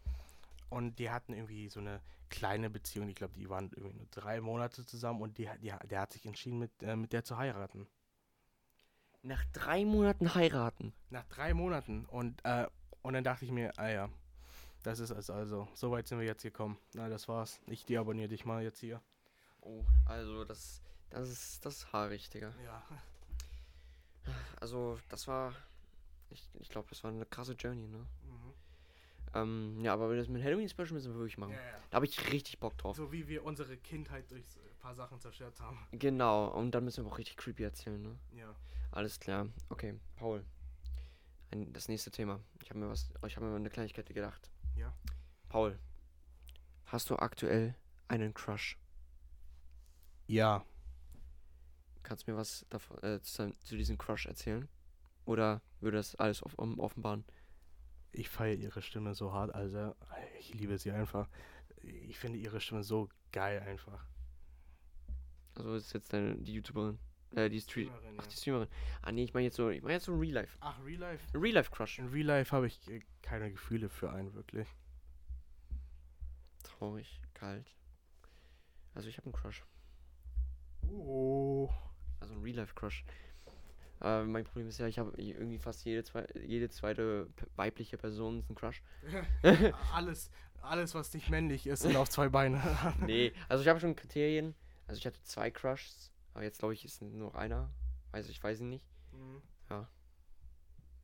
[0.70, 3.08] und die hatten irgendwie so eine kleine Beziehung.
[3.08, 6.24] Ich glaube, die waren irgendwie nur drei Monate zusammen und die, die, der hat sich
[6.24, 7.86] entschieden, mit, äh, mit der zu heiraten.
[9.22, 10.94] Nach drei Monaten heiraten.
[11.10, 12.06] Nach drei Monaten.
[12.06, 12.66] Und, äh,
[13.02, 14.08] und dann dachte ich mir, ah ja,
[14.82, 15.68] das ist es also.
[15.74, 16.78] So weit sind wir jetzt gekommen.
[16.94, 17.60] Na, das war's.
[17.66, 19.02] Ich deabonniere dich mal jetzt hier.
[19.60, 20.80] Oh, also das.
[21.10, 21.64] Das ist.
[21.66, 22.54] Das ist haarig, Digga.
[22.64, 22.82] Ja.
[24.58, 25.52] Also, das war.
[26.30, 27.98] Ich, ich glaube, das war eine krasse Journey, ne?
[27.98, 28.54] Mhm.
[29.32, 31.52] Ähm, ja, aber das mit Halloween-Special müssen wir wirklich machen.
[31.52, 31.78] Ja, ja.
[31.90, 32.96] Da habe ich richtig Bock drauf.
[32.96, 35.78] So wie wir unsere Kindheit durch ein paar Sachen zerstört haben.
[35.92, 38.18] Genau, und dann müssen wir auch richtig creepy erzählen, ne?
[38.32, 38.54] Ja.
[38.90, 39.48] Alles klar.
[39.68, 40.44] Okay, Paul.
[41.52, 42.40] Ein, das nächste Thema.
[42.62, 43.10] Ich habe mir was.
[43.26, 44.50] Ich habe mir mal eine Kleinigkeit gedacht.
[44.76, 44.92] Ja.
[45.48, 45.78] Paul.
[46.86, 47.76] Hast du aktuell
[48.08, 48.76] einen Crush?
[50.26, 50.64] Ja.
[52.02, 54.68] Kannst du mir was davon, äh, zu, zu diesem Crush erzählen?
[55.30, 57.24] Oder würde das alles um, offenbaren?
[58.10, 59.94] Ich feiere ihre Stimme so hart, also
[60.40, 61.28] ich liebe sie einfach.
[61.82, 64.04] Ich finde ihre Stimme so geil einfach.
[65.54, 66.98] Also ist jetzt deine, die YouTuberin.
[67.36, 67.90] Äh, die Street.
[67.90, 68.68] Streamerin, Ach, die Streamerin.
[69.02, 70.58] Ah, nee, ich meine jetzt so, ich meine jetzt so Real Life.
[70.58, 71.24] Ach, Real Life?
[71.32, 72.00] Ein Real Life Crush.
[72.00, 74.66] In Real Life habe ich äh, keine Gefühle für einen, wirklich.
[76.64, 77.72] Traurig, kalt.
[78.94, 79.64] Also ich habe einen Crush.
[80.88, 81.70] Oh.
[82.18, 83.04] Also ein Real Life Crush.
[84.02, 88.40] Äh, mein Problem ist ja, ich habe irgendwie fast jede, zwei, jede zweite weibliche Person
[88.40, 88.82] ist ein Crush.
[89.94, 90.30] alles,
[90.62, 92.60] alles, was nicht männlich ist, sind auf zwei Beine.
[93.06, 94.54] Nee, also ich habe schon Kriterien.
[94.86, 97.70] Also ich hatte zwei Crushs, aber jetzt glaube ich ist nur noch einer.
[98.12, 98.86] Also ich weiß ihn nicht.
[99.12, 99.42] Mhm.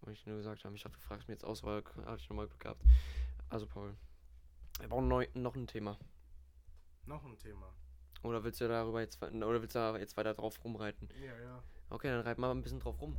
[0.07, 0.75] Wollte ich nur gesagt haben.
[0.77, 2.83] Ich dachte, du fragst mir jetzt aus, weil hatte ich nochmal Glück gehabt.
[3.49, 3.97] Also Paul.
[4.79, 5.99] Wir brauchen neu, noch ein Thema.
[7.07, 7.73] Noch ein Thema.
[8.23, 11.09] Oder willst du darüber jetzt oder willst du da jetzt weiter drauf rumreiten?
[11.21, 11.63] Ja, ja.
[11.89, 13.17] Okay, dann reiten wir mal ein bisschen drauf rum.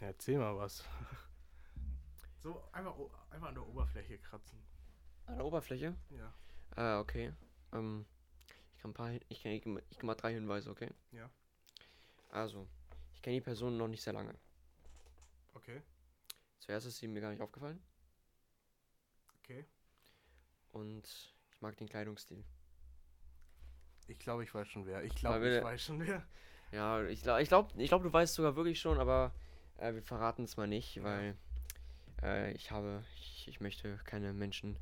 [0.00, 0.84] Ja, erzähl mal was.
[2.38, 2.94] So, einfach,
[3.30, 4.62] einfach an der Oberfläche kratzen.
[5.24, 5.96] An der Oberfläche?
[6.10, 6.34] Ja.
[6.76, 7.32] Äh, okay.
[7.72, 8.04] Ähm,
[8.74, 10.68] ich kann ein paar, Hin- ich kann, ich kann mal- ich kann mal drei Hinweise,
[10.70, 10.90] okay?
[11.10, 11.30] Ja.
[12.28, 12.68] Also,
[13.14, 14.34] ich kenne die Person noch nicht sehr lange.
[15.54, 15.80] Okay.
[16.58, 17.82] Zuerst ist sie mir gar nicht aufgefallen
[19.38, 19.64] Okay.
[20.72, 21.06] und
[21.50, 22.44] ich mag den Kleidungsstil.
[24.06, 25.02] Ich glaube, ich weiß schon wer.
[25.02, 26.26] Ich glaube, ich weiß schon wer.
[26.72, 29.32] Ja, ich glaube, ich glaube, ich glaub, du weißt sogar wirklich schon, aber
[29.78, 31.36] äh, wir verraten es mal nicht, weil
[32.22, 34.76] äh, ich habe, ich, ich möchte keine Menschen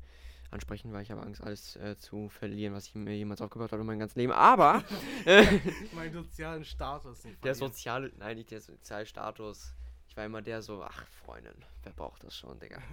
[0.51, 3.81] ansprechen, weil ich habe Angst, alles äh, zu verlieren, was ich mir jemals aufgebaut habe
[3.81, 4.31] in meinem ganzen Leben.
[4.31, 4.83] Aber
[5.25, 5.59] äh,
[5.93, 9.73] Meinen sozialen Status nicht der soziale, nein, nicht der soziale Status.
[10.07, 12.81] Ich war immer der so, ach Freundin, wer braucht das schon, Digga.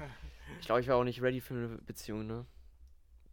[0.58, 2.44] Ich glaube, ich war auch nicht ready für eine Beziehung, ne?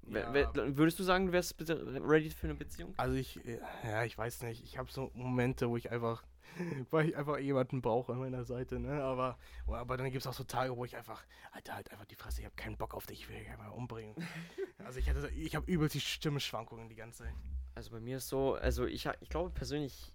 [0.10, 0.52] Ja.
[0.56, 2.93] Würdest du sagen, du wärst bitte ready für eine Beziehung?
[2.98, 4.63] Also ich, äh, ja, ich weiß nicht.
[4.63, 6.24] Ich habe so Momente, wo ich einfach,
[6.91, 9.04] weil ich einfach jemanden brauche an meiner Seite, ne?
[9.04, 12.15] Aber, aber dann gibt es auch so Tage, wo ich einfach, Alter, halt einfach die
[12.15, 14.15] Fresse, ich habe keinen Bock auf dich, ich will dich einfach umbringen.
[14.86, 17.34] also ich hatte, ich habe übelst die Stimmschwankungen die ganze Zeit.
[17.76, 20.13] Also bei mir ist so, also ich, ich glaube persönlich,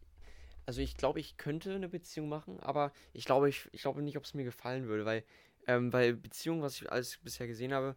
[0.64, 4.16] also ich glaube, ich könnte eine Beziehung machen, aber ich glaube, ich, ich glaube nicht,
[4.16, 5.24] ob es mir gefallen würde, weil,
[5.66, 7.94] ähm, weil Beziehung, was ich alles bisher gesehen habe,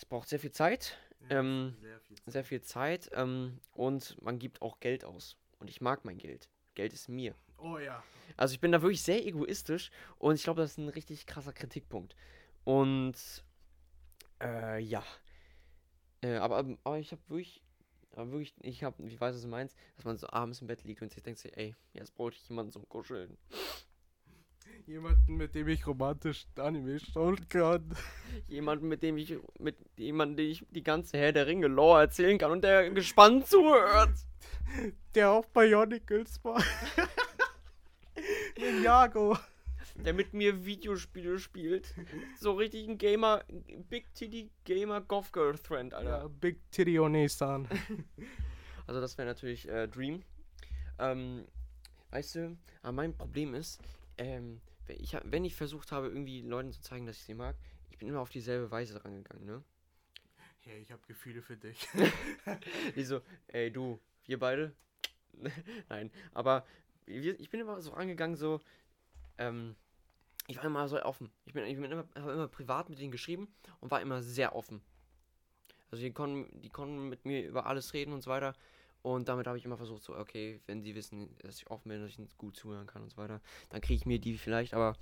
[0.00, 0.96] das braucht sehr viel Zeit,
[1.28, 2.32] Ähm, sehr viel Zeit.
[2.32, 5.36] sehr viel Zeit ähm, und man gibt auch Geld aus.
[5.58, 6.48] Und ich mag mein Geld.
[6.74, 7.34] Geld ist mir.
[7.58, 8.02] Oh ja.
[8.38, 11.52] Also ich bin da wirklich sehr egoistisch und ich glaube, das ist ein richtig krasser
[11.52, 12.16] Kritikpunkt.
[12.64, 13.14] Und
[14.42, 15.04] äh, ja.
[16.22, 17.62] Äh, aber, aber ich habe wirklich,
[18.12, 20.82] aber wirklich, ich habe, ich weiß, was du meinst, dass man so abends im Bett
[20.84, 23.36] liegt und sich denkt, ey, jetzt brauche ich jemanden zum Kuscheln.
[24.86, 27.94] Jemanden, mit dem ich romantisch Anime schauen kann.
[28.48, 32.38] Jemanden, mit dem ich, mit jemandem, den ich die ganze Herr der Ringe Lore erzählen
[32.38, 34.14] kann und der gespannt zuhört.
[35.14, 36.62] Der auch Bionicles war.
[38.58, 39.36] Ninjago.
[39.96, 41.94] Der mit mir Videospiele spielt.
[42.38, 43.44] So richtig ein Gamer,
[43.88, 46.22] Big Titty Gamer Goth Girl Friend, Alter.
[46.22, 47.68] Ja, Big Titty Onesan.
[48.86, 50.24] Also das wäre natürlich äh, Dream.
[50.98, 51.44] Ähm,
[52.10, 53.80] weißt du, aber mein Problem ist,
[54.18, 54.60] ähm,
[54.92, 57.56] ich, wenn ich versucht habe, irgendwie Leuten zu zeigen, dass ich sie mag,
[57.90, 59.62] ich bin immer auf dieselbe Weise rangegangen, ne?
[60.60, 61.88] Hey, ich habe Gefühle für dich.
[62.96, 64.74] Die so, ey du, wir beide?
[65.88, 66.66] Nein, aber
[67.06, 68.60] ich bin immer so rangegangen, so,
[69.38, 69.74] ähm,
[70.46, 71.30] ich war immer so offen.
[71.46, 73.48] Ich bin, ich bin immer, habe immer privat mit denen geschrieben
[73.80, 74.82] und war immer sehr offen.
[75.90, 78.54] Also die konnten, die konnten mit mir über alles reden und so weiter.
[79.02, 82.02] Und damit habe ich immer versucht, so, okay, wenn sie wissen, dass ich offen bin,
[82.02, 84.94] dass ich gut zuhören kann und so weiter, dann kriege ich mir die vielleicht, aber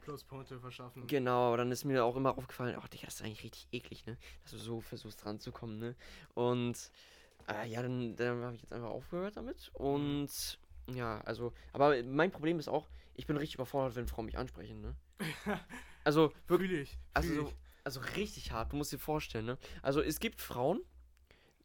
[0.00, 1.06] Pluspunkte verschaffen.
[1.06, 4.06] Genau, aber dann ist mir auch immer aufgefallen, ach, Digga, das ist eigentlich richtig eklig,
[4.06, 4.16] ne?
[4.42, 5.94] Dass du so versuchst ranzukommen, ne?
[6.34, 6.90] Und
[7.48, 9.70] äh, ja, dann, dann habe ich jetzt einfach aufgehört damit.
[9.74, 10.58] Und
[10.90, 14.80] ja, also, aber mein Problem ist auch, ich bin richtig überfordert, wenn Frauen mich ansprechen,
[14.80, 14.96] ne?
[16.04, 16.98] Also, wirklich, Fühle ich.
[17.12, 17.52] also, fühl so,
[17.84, 19.58] also richtig hart, du musst dir vorstellen, ne?
[19.82, 20.80] Also es gibt Frauen,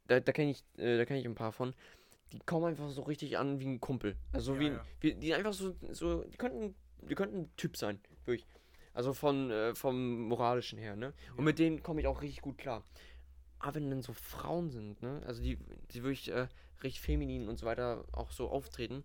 [0.07, 1.73] da, da kenne ich, äh, da kenne ich ein paar von,
[2.31, 4.15] die kommen einfach so richtig an wie ein Kumpel.
[4.31, 4.85] Also Ja, wie, ja.
[4.99, 8.47] wie die einfach so, so, die könnten, die könnten ein Typ sein, wirklich.
[8.93, 11.13] Also von, äh, vom moralischen her, ne?
[11.31, 11.43] Und Ja.
[11.45, 12.83] mit denen komme ich auch richtig gut klar.
[13.59, 15.21] Aber wenn dann so Frauen sind, ne?
[15.25, 15.57] Also die,
[15.91, 16.47] die wirklich äh,
[16.83, 19.03] richtig feminin und so weiter auch so auftreten,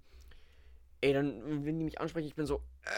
[1.00, 2.90] ey, dann, wenn die mich ansprechen, ich bin so, äh,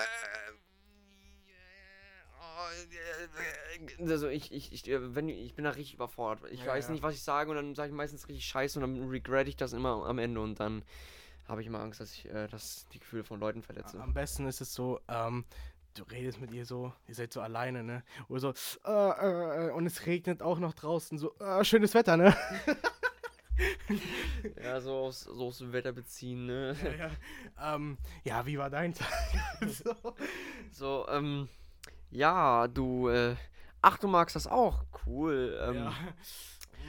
[4.00, 6.50] also ich, ich, ich, äh, wenn, ich bin da richtig überfordert.
[6.50, 6.92] Ich Ja, weiß ja.
[6.92, 9.56] nicht, was ich sage und dann sage ich meistens richtig scheiße und dann regret ich
[9.56, 10.82] das immer am Ende und dann
[11.48, 14.00] habe ich immer Angst, dass ich äh, dass die Gefühle von Leuten verletze.
[14.00, 15.44] Am besten ist es so, ähm,
[15.94, 18.04] du redest mit ihr so, ihr seid so alleine, ne?
[18.28, 18.54] Oder so,
[18.86, 22.36] äh, äh, und es regnet auch noch draußen, so, äh, schönes Wetter, ne?
[24.62, 26.74] Ja, so aus, so aus dem Wetter beziehen, ne?
[26.82, 27.08] ja,
[27.58, 27.74] ja.
[27.74, 29.12] Ähm, ja, wie war dein Tag?
[29.68, 29.94] so.
[30.70, 31.48] So, ähm,
[32.10, 33.34] ja, du, äh,
[33.82, 34.84] ach, du magst das auch.
[35.06, 35.58] Cool.
[35.62, 35.94] Ähm, ja.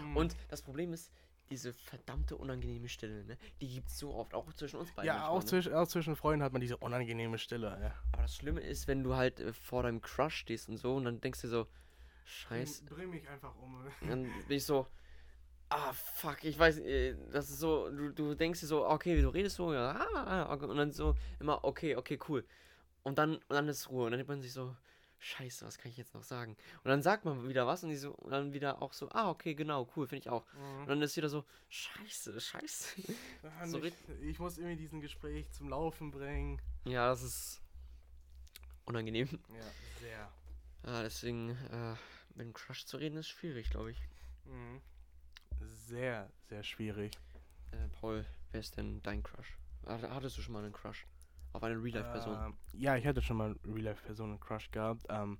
[0.01, 1.11] Mm, Und das Problem ist,
[1.49, 3.37] diese verdammte unangenehme Stille, ne?
[3.59, 5.07] Die gibt's so oft, auch zwischen uns beiden.
[5.07, 5.45] Ja, auch, ne?
[5.45, 7.77] zwischen, auch zwischen Freunden hat man diese unangenehme Stille.
[7.81, 7.93] Ja.
[8.13, 11.03] Aber das Schlimme ist, wenn du halt äh, vor deinem Crush stehst und so und
[11.03, 11.67] dann denkst du so,
[12.23, 12.85] scheiße.
[12.85, 13.85] Bring mich einfach um.
[14.07, 14.87] Dann bin ich so,
[15.69, 19.29] ah, fuck, ich weiß, äh, das ist so, du, du denkst dir so, okay, du
[19.29, 22.45] redest so, ja, ah, und dann so immer, okay, okay, cool.
[23.03, 24.75] Und dann, und dann ist Ruhe und dann denkt man sich so,
[25.23, 26.57] scheiße, was kann ich jetzt noch sagen?
[26.83, 29.29] Und dann sagt man wieder was und, die so, und dann wieder auch so, ah,
[29.29, 30.45] okay, genau, cool, finde ich auch.
[30.81, 33.01] Und dann ist wieder so, scheiße, scheiße.
[33.65, 36.59] So ich, ich muss irgendwie diesen Gespräch zum Laufen bringen.
[36.85, 37.61] Ja, das ist
[38.85, 39.27] unangenehm.
[39.49, 40.31] Ja, sehr.
[40.83, 41.91] Ja, deswegen, äh,
[42.35, 43.99] mit dem Crush zu reden ist schwierig, glaube ich.
[44.45, 44.81] Mhm.
[45.87, 47.13] Sehr, sehr schwierig.
[47.71, 49.57] Äh, Paul, wer ist denn dein Crush?
[49.85, 51.05] Hat- Hattest du schon mal einen Crush?
[51.53, 52.37] Auf eine Real-Life-Person?
[52.47, 55.37] Ähm, ja, ich hatte schon mal Real-Life-Person einen Crush gehabt, ähm,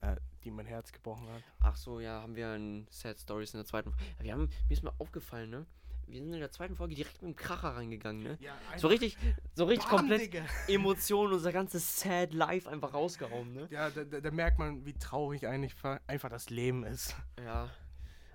[0.00, 1.42] äh, die mein Herz gebrochen hat.
[1.60, 4.04] Ach so, ja, haben wir in Sad Stories in der zweiten Folge.
[4.20, 5.66] Wir haben, mir ist mal aufgefallen, ne?
[6.06, 8.38] Wir sind in der zweiten Folge direkt mit dem Kracher reingegangen, ne?
[8.40, 9.18] Ja, So richtig,
[9.54, 10.46] so richtig Bam, komplett Digga.
[10.68, 13.66] Emotionen, unser ganzes Sad Life einfach rausgehauen, ne?
[13.70, 17.14] Ja, da, da, da merkt man, wie traurig eigentlich fa- einfach das Leben ist.
[17.44, 17.68] Ja.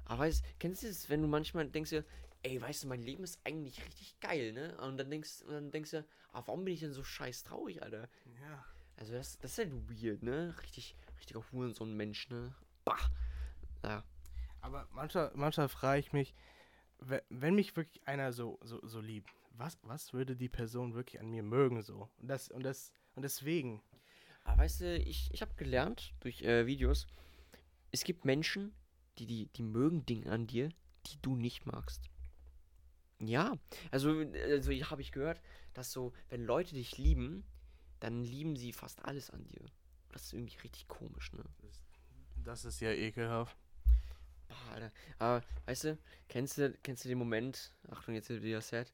[0.06, 2.04] Aber weißt, kennst du das, wenn du manchmal denkst dir,
[2.44, 4.78] ey, weißt du, mein Leben ist eigentlich richtig geil, ne?
[4.82, 7.82] Und dann denkst, und dann denkst du, ah, warum bin ich denn so scheiß traurig,
[7.82, 8.10] Alter?
[8.42, 8.66] Ja.
[8.98, 10.56] Also das, das ist halt weird, ne?
[10.62, 12.54] Richtig, richtiger Hurensohn-Mensch, ne?
[12.86, 13.00] Bah.
[13.84, 14.04] Ja.
[14.62, 16.34] Aber manchmal, manchmal frage ich mich,
[17.00, 21.20] we- wenn mich wirklich einer so, so, so liebt, was, was würde die Person wirklich
[21.20, 22.10] an mir mögen so?
[22.18, 23.82] Und das, und das, und deswegen.
[24.44, 27.08] Aber weißt du, ich, ich habe gelernt durch äh, Videos,
[27.92, 28.74] es gibt Menschen,
[29.18, 30.70] die, die, die mögen Dinge an dir,
[31.08, 32.10] die du nicht magst.
[33.20, 33.58] Ja,
[33.92, 35.42] also, also habe ich gehört,
[35.74, 37.44] dass so, wenn Leute dich lieben,
[38.00, 39.66] dann lieben sie fast alles an dir.
[40.12, 41.44] Das ist irgendwie richtig komisch, ne?
[42.44, 43.56] Das ist ja ekelhaft.
[44.48, 44.92] Boah, Alter.
[45.20, 45.98] Aber weißt du,
[46.28, 48.92] kennst du, kennst du den Moment, Achtung, jetzt wird wieder sad,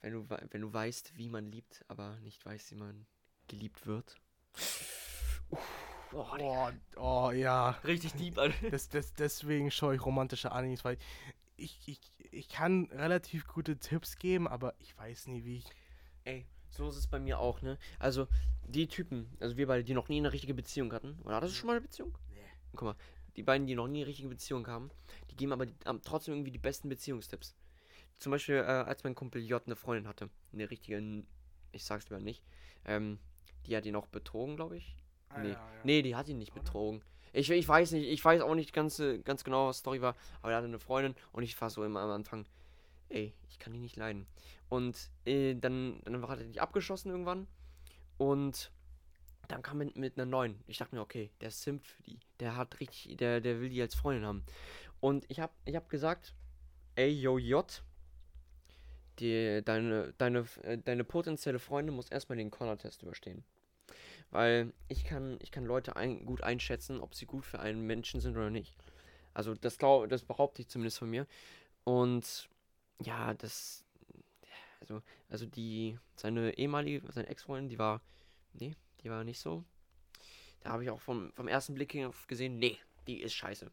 [0.00, 3.06] wenn du, wenn du weißt, wie man liebt, aber nicht weißt, wie man
[3.46, 4.16] geliebt wird?
[5.50, 5.58] Uff, oh.
[6.12, 7.70] Oh, oh ja.
[7.84, 8.70] Richtig deep, Alter.
[8.70, 10.98] Das, das, deswegen schaue ich romantische Animes, weil
[11.56, 12.00] ich, ich,
[12.38, 15.66] ich kann relativ gute Tipps geben, aber ich weiß nie, wie ich.
[16.24, 17.78] Ey, so ist es bei mir auch, ne?
[17.98, 18.28] Also,
[18.66, 21.58] die Typen, also wir beide, die noch nie eine richtige Beziehung hatten, oder hattest du
[21.58, 22.16] schon mal eine Beziehung?
[22.30, 22.40] Nee.
[22.72, 22.96] Guck mal,
[23.36, 24.90] die beiden, die noch nie eine richtige Beziehung haben,
[25.30, 27.56] die geben aber die, haben trotzdem irgendwie die besten Beziehungstipps.
[28.18, 31.24] Zum Beispiel, äh, als mein Kumpel J eine Freundin hatte, eine richtige,
[31.72, 32.44] ich sag's lieber nicht,
[32.84, 33.18] ähm,
[33.66, 34.96] die hat ihn auch betrogen, glaube ich.
[35.42, 35.56] Nee.
[35.82, 36.62] Nee, die hat ihn nicht Oder?
[36.62, 37.02] betrogen.
[37.32, 40.00] Ich, ich weiß nicht, ich weiß auch nicht ganz, äh, ganz genau, was die Story
[40.00, 42.46] war, aber er hatte eine Freundin und ich war so immer am Anfang,
[43.08, 44.26] ey, ich kann die nicht leiden.
[44.68, 47.46] Und äh, dann, dann hat er die abgeschossen irgendwann
[48.18, 48.70] und
[49.48, 50.62] dann kam mit, mit einer neuen.
[50.66, 52.20] Ich dachte mir, okay, der simpt für die.
[52.38, 54.44] Der hat richtig, der, der will die als Freundin haben.
[55.00, 56.34] Und ich hab, ich hab gesagt,
[56.96, 57.82] ey, yo, J,
[59.18, 63.44] deine, deine, äh, deine potenzielle Freundin muss erstmal den Connor-Test überstehen.
[64.30, 68.20] Weil ich kann, ich kann Leute ein, gut einschätzen, ob sie gut für einen Menschen
[68.20, 68.74] sind oder nicht.
[69.32, 71.26] Also das glaube, das behaupte ich zumindest von mir.
[71.84, 72.48] Und
[73.00, 73.84] ja, das,
[74.80, 78.02] also, also die, seine ehemalige, seine Ex-Freundin, die war,
[78.52, 79.64] nee, die war nicht so.
[80.60, 83.70] Da habe ich auch vom, vom ersten Blick hin gesehen, nee, die ist scheiße.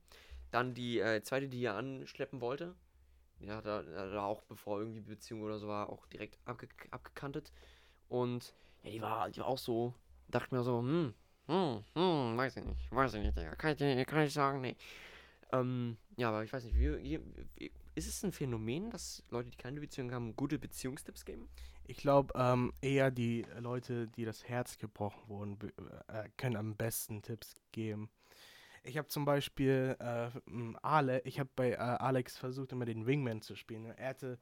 [0.52, 2.76] Dann die äh, zweite, die er anschleppen wollte,
[3.41, 7.52] er, hat er auch, bevor irgendwie Beziehung oder so war, auch direkt abge abgekantet.
[8.08, 9.94] Und ja, die war, die war auch so,
[10.28, 11.14] dachte mir so, hm,
[11.48, 13.58] hm, hm, weiß ich nicht, weiß ich nicht.
[13.58, 14.76] Kann ich, kann ich sagen, nee.
[15.52, 17.20] Ähm, ja, aber ich weiß nicht, wie,
[17.58, 21.48] wie, ist es ein Phänomen, dass Leute, die keine Beziehung haben, gute Beziehungstipps geben?
[21.88, 25.58] Ich glaube, ähm, eher die Leute, die das Herz gebrochen wurden,
[26.08, 28.10] äh, können am besten Tipps geben.
[28.84, 30.30] Ich habe zum Beispiel äh,
[30.82, 33.84] Ale, ich habe bei äh, Alex versucht, immer den Wingman zu spielen.
[33.84, 33.98] ne?
[33.98, 34.40] Er hatte,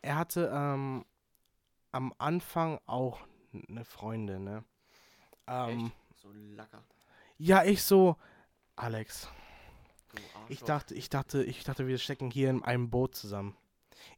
[0.00, 1.04] er hatte ähm,
[1.92, 3.20] am Anfang auch
[3.68, 4.64] eine Freundin, ne?
[5.46, 6.20] Ähm, Echt?
[6.20, 6.84] So ein Lacker.
[7.38, 8.16] ja, ich so,
[8.76, 9.28] Alex,
[10.48, 13.56] ich dachte, ich dachte, ich dachte, wir stecken hier in einem Boot zusammen.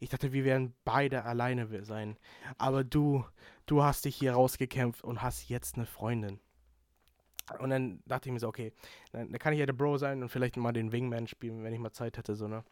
[0.01, 2.17] Ich dachte, wir werden beide alleine sein.
[2.59, 3.25] Aber du,
[3.67, 6.41] du hast dich hier rausgekämpft und hast jetzt eine Freundin.
[7.59, 8.73] Und dann dachte ich mir so, okay,
[9.13, 11.75] dann, dann kann ich ja der Bro sein und vielleicht mal den Wingman spielen, wenn
[11.75, 12.65] ich mal Zeit hätte, so, ne?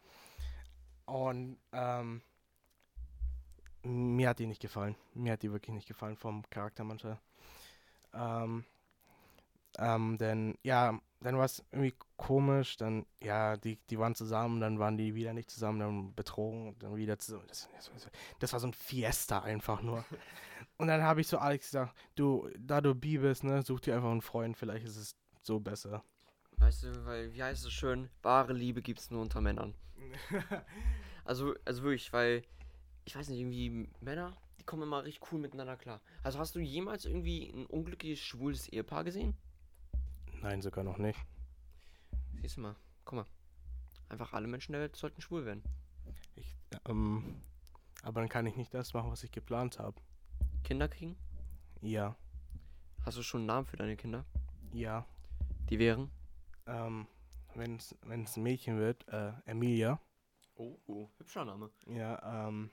[1.05, 2.23] Und, ähm,
[3.83, 4.97] mir hat die nicht gefallen.
[5.13, 7.19] Mir hat die wirklich nicht gefallen vom Charakter manchmal.
[8.15, 8.65] Ähm,
[9.79, 14.79] ähm, denn, ja, dann war es irgendwie komisch, dann, ja, die, die waren zusammen, dann
[14.79, 17.45] waren die wieder nicht zusammen, dann betrogen, dann wieder zusammen.
[17.49, 20.05] Das, das, das war so ein Fiesta einfach nur.
[20.79, 23.95] Und dann habe ich so Alex gesagt, du, da du bi bist, ne, such dir
[23.95, 26.03] einfach einen Freund, vielleicht ist es so besser.
[26.59, 29.75] Weißt du, weil, wie heißt es schön, wahre Liebe gibt's nur unter Männern.
[31.25, 32.43] Also, also wirklich, weil,
[33.05, 36.01] ich weiß nicht, irgendwie Männer, die kommen immer richtig cool miteinander klar.
[36.23, 39.37] Also hast du jemals irgendwie ein unglückliches schwules Ehepaar gesehen?
[40.41, 41.19] Nein, sogar noch nicht.
[42.41, 43.27] Siehst du mal, guck mal.
[44.09, 45.65] Einfach alle Menschen der Welt sollten schwul werden.
[46.37, 46.55] Ich,
[46.89, 47.43] ähm,
[48.05, 50.01] aber dann kann ich nicht das machen, was ich geplant habe.
[50.63, 51.17] Kinder kriegen?
[51.81, 52.15] Ja,
[53.05, 54.25] Hast du schon einen Namen für deine Kinder?
[54.73, 55.05] ja.
[55.71, 56.09] Die wären?
[56.67, 57.09] Ähm,
[57.55, 57.97] wenn es
[58.37, 60.01] ein Mädchen wird, äh, Emilia.
[60.55, 61.71] Oh, oh, hübscher Name.
[61.87, 62.71] Ja, ähm,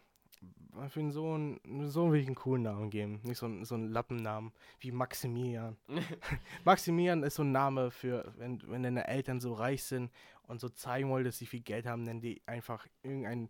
[0.89, 3.19] für den Sohn, so will ich einen coolen Namen geben.
[3.23, 5.77] Nicht so, ein- so einen Lappennamen wie Maximilian.
[6.65, 10.11] Maximilian ist so ein Name für, wenn, wenn deine Eltern so reich sind
[10.47, 13.49] und so zeigen wollen, dass sie viel Geld haben, nennen die einfach irgendein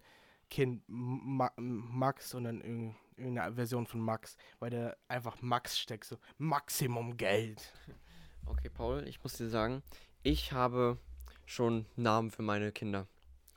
[0.50, 6.06] Kind Ma Max und dann irgend- irgendeine Version von Max, weil der einfach Max steckt,
[6.06, 7.74] so Maximum Geld.
[8.46, 9.84] Okay, Paul, ich muss dir sagen,
[10.24, 10.98] ich habe
[11.46, 13.08] schon Namen für meine Kinder.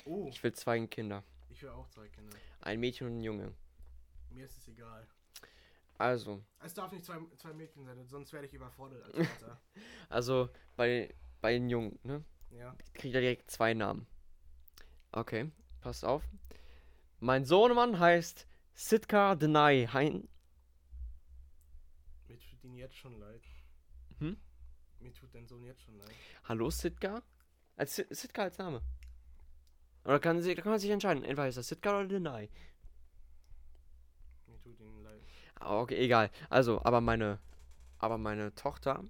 [0.05, 1.23] Oh, Ich will zwei Kinder.
[1.49, 2.37] ich will auch zwei Kinder.
[2.63, 3.53] Ein Mädchen und ein Junge.
[4.31, 5.07] Mir ist es egal.
[5.99, 9.61] Also, Es darf nicht zwei, zwei Mädchen sein, sonst werde ich überfordert als Vater.
[10.09, 12.25] also bei, bei den Jungen, ne?
[12.51, 12.75] ja.
[12.95, 14.07] Kriegt er direkt zwei Namen.
[15.13, 15.51] Okay,
[15.81, 16.23] passt auf.
[17.21, 20.29] Mein Sohnemann heißt Sitka Denai Hein.
[22.29, 23.43] Mir tut ihn jetzt schon leid.
[24.19, 24.37] Hm?
[25.01, 26.11] Mir tut dein Sohn jetzt schon leid.
[26.45, 27.23] Hallo Sitka?
[27.77, 28.83] Als Si- Sitka als Name.
[30.05, 32.49] Oder kann, sie, kann man sich entscheiden, entweder ist das Sitka oder Denai.
[34.47, 35.21] Mir tut ihn leid.
[35.61, 36.31] Ah, Okay, egal.
[36.51, 37.39] Also, aber meine,
[37.99, 39.05] aber meine Tochter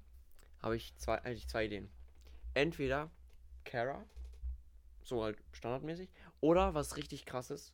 [0.60, 1.90] habe ich zwei, eigentlich zwei Ideen.
[2.54, 3.10] Entweder
[3.64, 4.04] Kara,
[5.02, 7.72] so halt standardmäßig, oder was richtig krasses,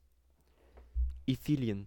[1.27, 1.87] Ethelian.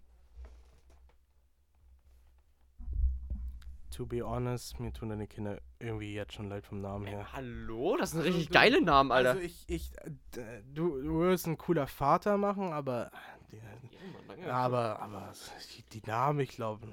[3.98, 7.28] To be honest, mir tun deine Kinder irgendwie jetzt schon leid vom Namen her.
[7.34, 9.32] Hallo, das sind Also richtig du- geile Namen, Alter.
[9.32, 9.92] Also ich, ich,
[10.38, 13.12] äh, du, du wirst ein cooler Vater machen, aber,
[13.52, 15.34] die, ja, aber, aber
[15.78, 16.88] die, die Namen, ich glaube,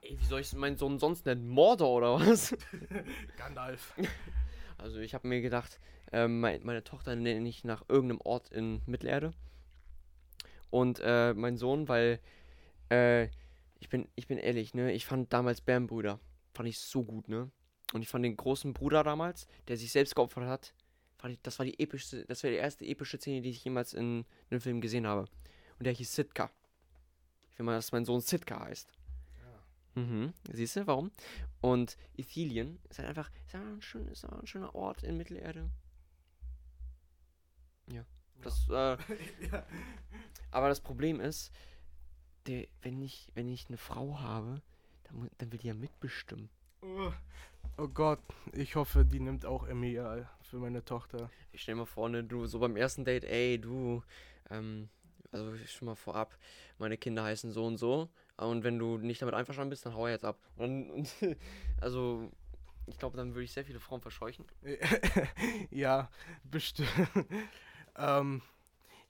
[0.00, 1.46] Ey, wie soll ich meinen Sohn sonst nennen?
[1.48, 2.54] Mordor oder was?
[3.36, 3.94] Gandalf.
[4.78, 5.78] Also ich habe mir gedacht,
[6.10, 9.32] ähm, mein, meine Tochter nenne ich nach irgendeinem Ort in Mittelerde.
[10.70, 12.18] Und äh, mein Sohn, weil
[12.88, 13.28] äh,
[13.82, 16.20] ich bin, ich bin ehrlich, ne, ich fand damals Bärenbrüder,
[16.54, 17.50] fand ich so gut, ne?
[17.92, 20.72] Und ich fand den großen Bruder damals, der sich selbst geopfert hat,
[21.18, 23.92] fand ich, das war die epischste, das war die erste epische Szene, die ich jemals
[23.92, 25.24] in einem Film gesehen habe.
[25.80, 26.52] Und der hieß Sitka.
[27.50, 28.92] Ich will mal, dass mein Sohn Sitka heißt.
[29.96, 30.32] Mhm.
[30.52, 31.10] Siehst du, warum?
[31.60, 35.16] Und Ethilien ist halt einfach, ist einfach ein, schön, ist einfach ein schöner Ort in
[35.16, 35.68] Mittelerde.
[37.88, 38.06] Ja.
[38.42, 38.96] Das, äh,
[39.50, 39.66] ja.
[40.52, 41.52] aber das Problem ist,
[42.46, 44.60] der, wenn, ich, wenn ich eine Frau habe,
[45.04, 46.48] dann, dann will die ja mitbestimmen.
[46.82, 47.12] Oh,
[47.78, 48.20] oh Gott,
[48.52, 51.30] ich hoffe, die nimmt auch Emilia für meine Tochter.
[51.52, 54.02] Ich stell mir vor, ne, du so beim ersten Date, ey, du,
[54.50, 54.88] ähm,
[55.30, 56.36] also schon mal vorab,
[56.78, 58.08] meine Kinder heißen so und so.
[58.36, 60.38] Und wenn du nicht damit einverstanden bist, dann hau jetzt ab.
[60.56, 61.08] Und, und
[61.80, 62.30] also,
[62.86, 64.44] ich glaube, dann würde ich sehr viele Frauen verscheuchen.
[65.70, 66.10] ja,
[66.42, 66.90] bestimmt.
[67.96, 68.42] ähm,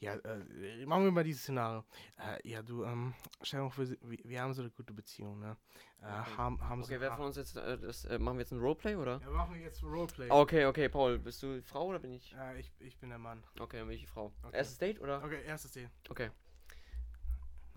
[0.03, 1.85] ja, äh, machen wir mal dieses Szenario.
[2.19, 5.39] Äh, ja, du, ähm, stell dir mal vor, wir, wir haben so eine gute Beziehung,
[5.39, 5.57] ne?
[6.01, 6.37] Äh, Okay.
[6.37, 8.59] haben, haben Okay, so, wer von uns jetzt, äh, das, äh, machen wir jetzt ein
[8.59, 9.21] Roleplay, oder?
[9.21, 10.29] Ja, machen wir jetzt Roleplay.
[10.29, 12.35] Okay, okay, Paul, bist du Frau oder bin ich?
[12.35, 13.45] Äh, ich, ich bin der Mann.
[13.61, 14.33] Okay, dann bin ich die Frau.
[14.43, 14.57] Okay.
[14.57, 15.23] Erstes Date, oder?
[15.23, 15.89] Okay, erstes Ding.
[16.09, 16.31] Okay.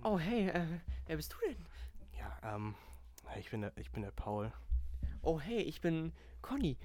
[0.02, 1.64] Oh, hey, äh, wer bist du denn?
[2.18, 2.74] Ja, ähm,
[3.38, 4.52] ich bin der, ich bin der Paul.
[5.22, 6.12] Oh, hey, ich bin
[6.42, 6.76] Conny.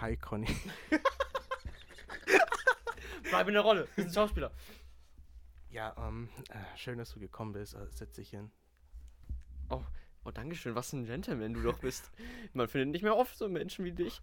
[0.00, 0.46] Hi, Conny.
[3.30, 4.52] Bleib in der Rolle, wir sind Schauspieler.
[5.70, 7.74] Ja, ähm, äh, schön, dass du gekommen bist.
[7.74, 8.50] Äh, setz dich hin.
[9.68, 9.82] Oh,
[10.32, 12.10] dankeschön, was für ein Gentleman du doch bist.
[12.52, 14.20] Man findet nicht mehr oft so Menschen wie dich.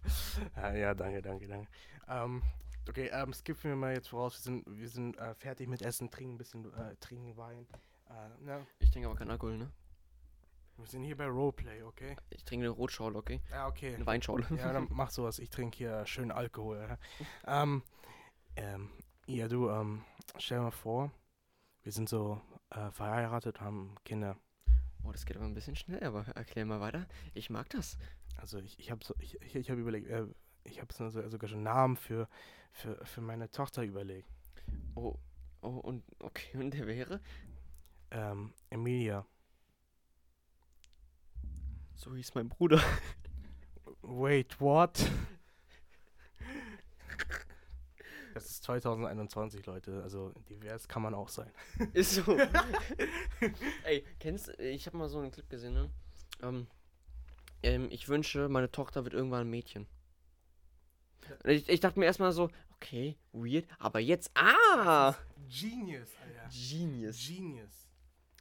[0.56, 1.68] Ja, ja, danke, danke, danke.
[2.06, 2.42] Ähm,
[2.88, 4.34] okay, ähm, skippen wir mal jetzt voraus.
[4.34, 7.66] Wir sind, wir sind äh, fertig mit Essen, trinken ein bisschen, äh, trinken Wein.
[8.10, 9.72] Äh, ja, Ich trinke aber keinen Alkohol, ne?
[10.76, 12.16] wir sind hier bei Roleplay, okay?
[12.30, 13.40] Ich trinke eine Rotschale, okay?
[13.50, 13.94] Ja, okay.
[13.94, 14.46] Eine Weinschale.
[14.56, 15.40] Ja, dann mach sowas.
[15.40, 16.78] Ich trinke hier schön Alkohol.
[16.88, 16.98] Ja.
[17.62, 17.82] Ähm,
[18.58, 18.90] ähm,
[19.26, 20.04] ja, du, ähm,
[20.38, 21.12] stell dir mal vor,
[21.82, 22.40] wir sind so
[22.70, 24.36] äh, verheiratet, haben Kinder.
[25.04, 27.06] Oh, das geht aber ein bisschen schnell, aber erklär mal weiter.
[27.34, 27.98] Ich mag das.
[28.36, 30.26] Also ich, ich habe so, ich, ich, ich habe überlegt, äh,
[30.64, 32.28] ich habe so, sogar schon Namen für,
[32.72, 34.28] für, für meine Tochter überlegt.
[34.96, 35.14] Oh,
[35.62, 37.20] oh, und okay, und der wäre?
[38.10, 39.24] Ähm, Emilia.
[41.94, 42.82] So hieß mein Bruder.
[44.02, 44.98] Wait, what?
[48.38, 50.00] Das ist 2021, Leute.
[50.02, 51.50] Also divers kann man auch sein.
[51.92, 52.22] Ist so.
[53.84, 55.90] Ey, kennst ich habe mal so einen Clip gesehen, ne?
[56.42, 56.68] Ähm,
[57.64, 59.88] ähm, ich wünsche, meine Tochter wird irgendwann ein Mädchen.
[61.44, 65.14] Ich, ich dachte mir erstmal so, okay, weird, aber jetzt, ah!
[65.48, 66.48] Genius, Alter.
[66.48, 67.26] Genius.
[67.26, 67.88] Genius.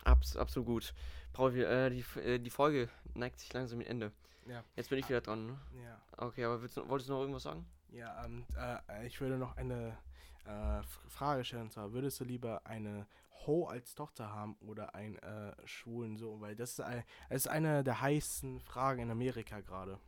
[0.04, 0.94] Abs absolut gut.
[1.34, 4.12] Paul, äh, die, äh, die Folge neigt sich langsam mit Ende.
[4.48, 4.64] Ja.
[4.76, 5.60] Jetzt bin ich wieder dran, ne?
[5.84, 6.02] Ja.
[6.18, 7.66] Okay, aber willst du, wolltest du noch irgendwas sagen?
[7.92, 9.98] Ja, ähm, äh, ich würde noch eine
[10.46, 11.64] äh, Frage stellen.
[11.64, 13.08] Und zwar, würdest du lieber eine
[13.46, 16.42] Ho als Tochter haben oder einen äh, schwulen Sohn?
[16.42, 20.00] Weil das ist, ein, das ist eine der heißesten Fragen in Amerika gerade.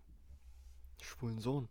[1.01, 1.69] Schwulen Sohn.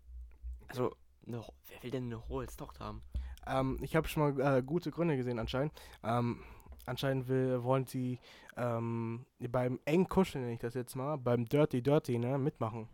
[0.69, 0.95] Also,
[1.27, 3.03] eine, wer will denn eine Ho als Tochter haben?
[3.47, 5.73] Ähm, ich habe schon mal äh, gute Gründe gesehen anscheinend.
[6.03, 6.43] Ähm,
[6.87, 8.19] anscheinend will, wollen sie
[8.57, 12.89] ähm, beim eng Kuscheln, nenne ich das jetzt mal, beim Dirty Dirty, ne, mitmachen.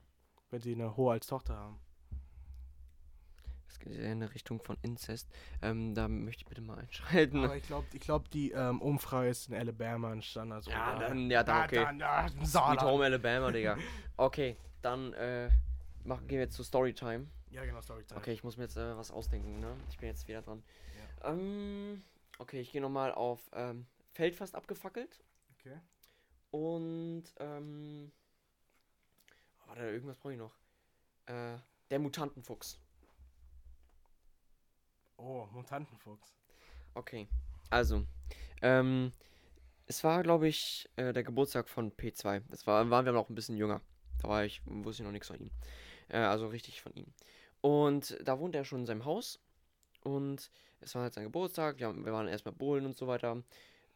[0.50, 1.83] Wenn sie eine Ho als Tochter haben.
[3.74, 5.28] Das geht ja in eine Richtung von Inzest.
[5.60, 7.42] Ähm, da möchte ich bitte mal einschalten.
[7.44, 10.52] Aber ich glaube, ich glaub, die ähm, Umfrage ist in Alabama entstanden.
[10.52, 11.76] Also Ja, da- dann, ja, dann, da- okay.
[11.76, 12.82] da- da- im Sweet.
[12.82, 13.76] Home Alabama, Digga.
[14.16, 15.50] Okay, dann äh,
[16.04, 17.26] machen, gehen wir jetzt zu Storytime.
[17.50, 18.20] Ja, genau, Storytime.
[18.20, 19.74] Okay, ich muss mir jetzt äh, was ausdenken, ne?
[19.90, 20.62] Ich bin jetzt wieder dran.
[21.24, 22.00] Ähm,
[22.38, 25.18] okay, ich gehe nochmal auf ähm, Feld fast abgefackelt.
[25.58, 25.76] Okay.
[26.52, 28.12] Und, ähm.
[29.66, 30.54] Warte, irgendwas brauche ich noch.
[31.26, 31.56] Äh,
[31.90, 32.78] der Mutantenfuchs.
[35.16, 36.36] Oh, Mutantenfuchs.
[36.94, 37.28] Okay,
[37.70, 38.04] also,
[38.62, 39.12] ähm,
[39.86, 42.42] es war, glaube ich, äh, der Geburtstag von P2.
[42.48, 43.80] Das war, waren wir noch ein bisschen jünger.
[44.22, 45.50] Da war ich, wusste ich noch nichts von ihm.
[46.08, 47.06] Äh, also richtig von ihm.
[47.60, 49.40] Und da wohnt er schon in seinem Haus.
[50.02, 50.50] Und
[50.80, 51.78] es war halt sein Geburtstag.
[51.78, 53.42] Wir, haben, wir waren erstmal bowlen und so weiter.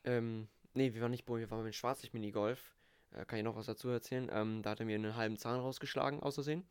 [0.05, 2.75] Ähm, nee, wir waren nicht bowlen, wir waren mit Schwarzlicht Minigolf.
[3.13, 4.29] Äh, kann ich noch was dazu erzählen?
[4.33, 6.67] Ähm, da hat er mir einen halben Zahn rausgeschlagen, aus Versehen.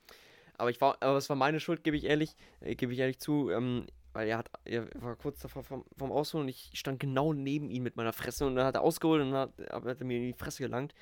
[0.58, 3.20] Aber ich war, aber es war meine Schuld, gebe ich ehrlich, äh, gebe ich ehrlich
[3.20, 3.50] zu.
[3.52, 7.34] Ähm, weil er hat, er war kurz davor vom, vom Ausholen und ich stand genau
[7.34, 10.18] neben ihm mit meiner Fresse und dann hat er ausgeholt und hat, hat er mir
[10.18, 10.94] in die Fresse gelangt.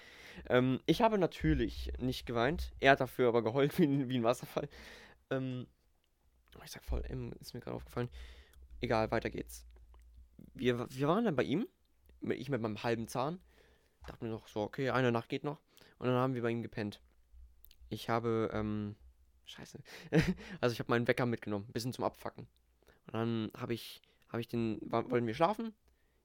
[0.49, 2.73] Ähm, ich habe natürlich nicht geweint.
[2.79, 4.67] Er hat dafür aber geheult wie, ein- wie ein Wasserfall.
[5.29, 5.67] Ähm,
[6.63, 8.09] ich sag voll, M ist mir gerade aufgefallen.
[8.81, 9.65] Egal, weiter geht's.
[10.53, 11.67] Wir, wir waren dann bei ihm,
[12.21, 13.39] ich mit meinem halben Zahn.
[14.07, 15.59] Dachte mir noch so, okay, eine Nacht geht noch.
[15.97, 17.01] Und dann haben wir bei ihm gepennt.
[17.89, 18.95] Ich habe, ähm,
[19.45, 19.79] scheiße.
[20.61, 22.47] also ich habe meinen Wecker mitgenommen, bisschen zum Abfacken.
[23.07, 25.73] Und dann habe ich, habe ich den, war, wollten wir schlafen.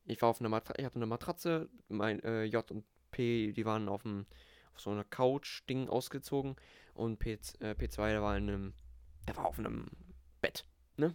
[0.04, 3.64] Ich war auf einer Matratze, ich hatte eine Matratze, mein äh, J und P, die
[3.64, 4.26] waren auf, dem,
[4.74, 6.56] auf so einer Couch-Ding ausgezogen.
[6.94, 8.74] Und P, äh, P2, der war in einem,
[9.28, 9.86] der war auf einem
[10.40, 10.64] Bett,
[10.96, 11.14] ne?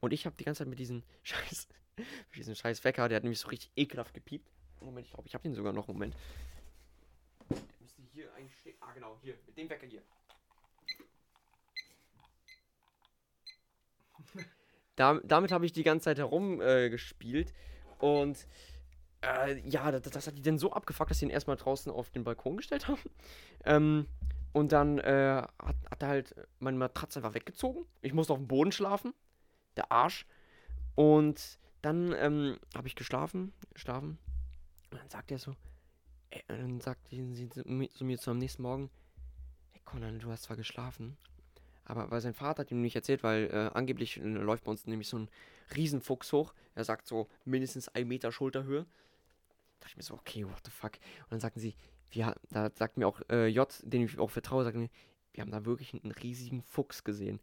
[0.00, 3.24] Und ich habe die ganze Zeit mit diesem scheiß, mit diesem scheiß Wecker, der hat
[3.24, 4.48] nämlich so richtig ekelhaft gepiept.
[4.80, 6.14] Moment, ich glaube, ich habe den sogar noch, Moment.
[7.50, 8.76] Der müsste hier eigentlich stehen.
[8.80, 10.02] Ah, genau, hier, mit dem Wecker hier.
[14.96, 17.50] Da, damit habe ich die ganze Zeit herumgespielt.
[17.50, 18.46] Äh, und
[19.22, 22.10] äh, ja, das, das hat die dann so abgefuckt, dass sie ihn erstmal draußen auf
[22.10, 23.00] den Balkon gestellt haben.
[23.64, 24.06] Ähm,
[24.52, 27.84] und dann äh, hat, hat er halt meine Matratze einfach weggezogen.
[28.00, 29.12] Ich musste auf dem Boden schlafen.
[29.76, 30.26] Der Arsch.
[30.94, 34.18] Und dann ähm, habe ich geschlafen, geschlafen.
[34.90, 35.54] Und dann sagt er so,
[36.30, 38.90] äh, dann sagt sie zu mir zu zu am nächsten Morgen,
[39.72, 41.18] hey Conan, du hast zwar geschlafen,
[41.86, 44.86] aber weil sein Vater hat ihm nicht erzählt, weil äh, angeblich äh, läuft bei uns
[44.86, 45.28] nämlich so ein
[45.74, 46.52] Riesenfuchs hoch.
[46.74, 48.82] Er sagt so mindestens ein Meter Schulterhöhe.
[48.82, 50.92] Da dachte ich mir so, okay, what the fuck.
[51.24, 51.74] Und dann sagten sie,
[52.10, 54.90] wir, da sagt mir auch äh, J, den ich auch vertraue, sagt mir,
[55.32, 57.40] wir haben da wirklich einen riesigen Fuchs gesehen.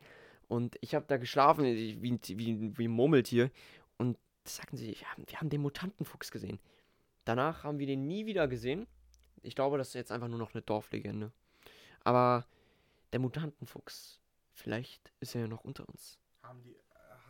[0.47, 3.51] Und ich habe da geschlafen, ich- wie, wie, wie ein Murmeltier.
[3.97, 6.59] Und sagten sie, wir haben, wir haben den Mutantenfuchs gesehen.
[7.25, 8.87] Danach haben wir den nie wieder gesehen.
[9.41, 11.31] Ich glaube, das ist jetzt einfach nur noch eine Dorflegende.
[12.03, 12.45] Aber
[13.13, 14.19] der Mutantenfuchs,
[14.53, 16.19] vielleicht ist er ja noch unter uns.
[16.41, 16.79] Haben die, äh,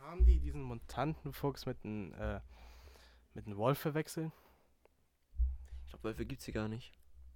[0.00, 2.40] haben die diesen Mutantenfuchs mit einem äh,
[3.34, 4.32] mit einem Wolf verwechselt?
[5.84, 6.92] Ich glaube, Wölfe gibt's hier gar nicht.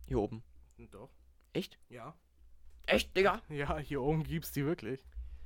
[0.07, 0.43] Hier oben.
[0.91, 1.11] Doch.
[1.53, 1.79] Echt?
[1.89, 2.15] Ja.
[2.87, 3.43] Echt, Digga?
[3.49, 5.05] Ja, hier oben gibt's die wirklich.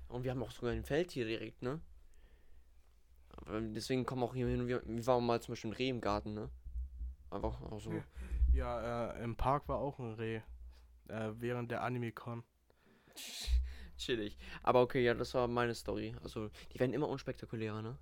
[0.09, 1.81] Und wir haben auch sogar ein Feld hier direkt, ne?
[3.31, 4.69] Aber deswegen kommen auch hier hin.
[4.69, 6.51] Wir, wir waren mal zum Beispiel ein Reh im Garten, ne?
[7.31, 7.93] Einfach auch so.
[7.93, 8.05] Ja.
[8.53, 10.43] Ja, äh, im Park war auch ein Reh.
[11.09, 12.45] Äh, während der Anime-Con.
[14.03, 14.37] Chillig.
[14.63, 16.15] Aber okay, ja, das war meine Story.
[16.23, 17.97] Also, die werden immer unspektakulärer, ne?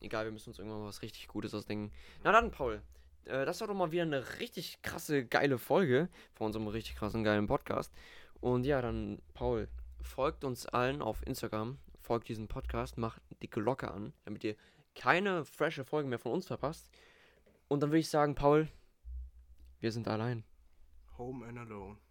[0.00, 1.92] Egal, wir müssen uns irgendwann was richtig Gutes ausdenken.
[2.22, 2.82] Na dann, Paul.
[3.24, 7.24] Äh, das war doch mal wieder eine richtig krasse, geile Folge von unserem richtig krassen,
[7.24, 7.92] geilen Podcast.
[8.40, 9.68] Und ja, dann, Paul,
[10.00, 14.56] folgt uns allen auf Instagram, folgt diesem Podcast, macht die Glocke an, damit ihr
[14.94, 16.90] keine frische Folge mehr von uns verpasst.
[17.68, 18.68] Und dann würde ich sagen, Paul,
[19.80, 20.44] wir sind allein.
[21.18, 21.98] Home and Alone.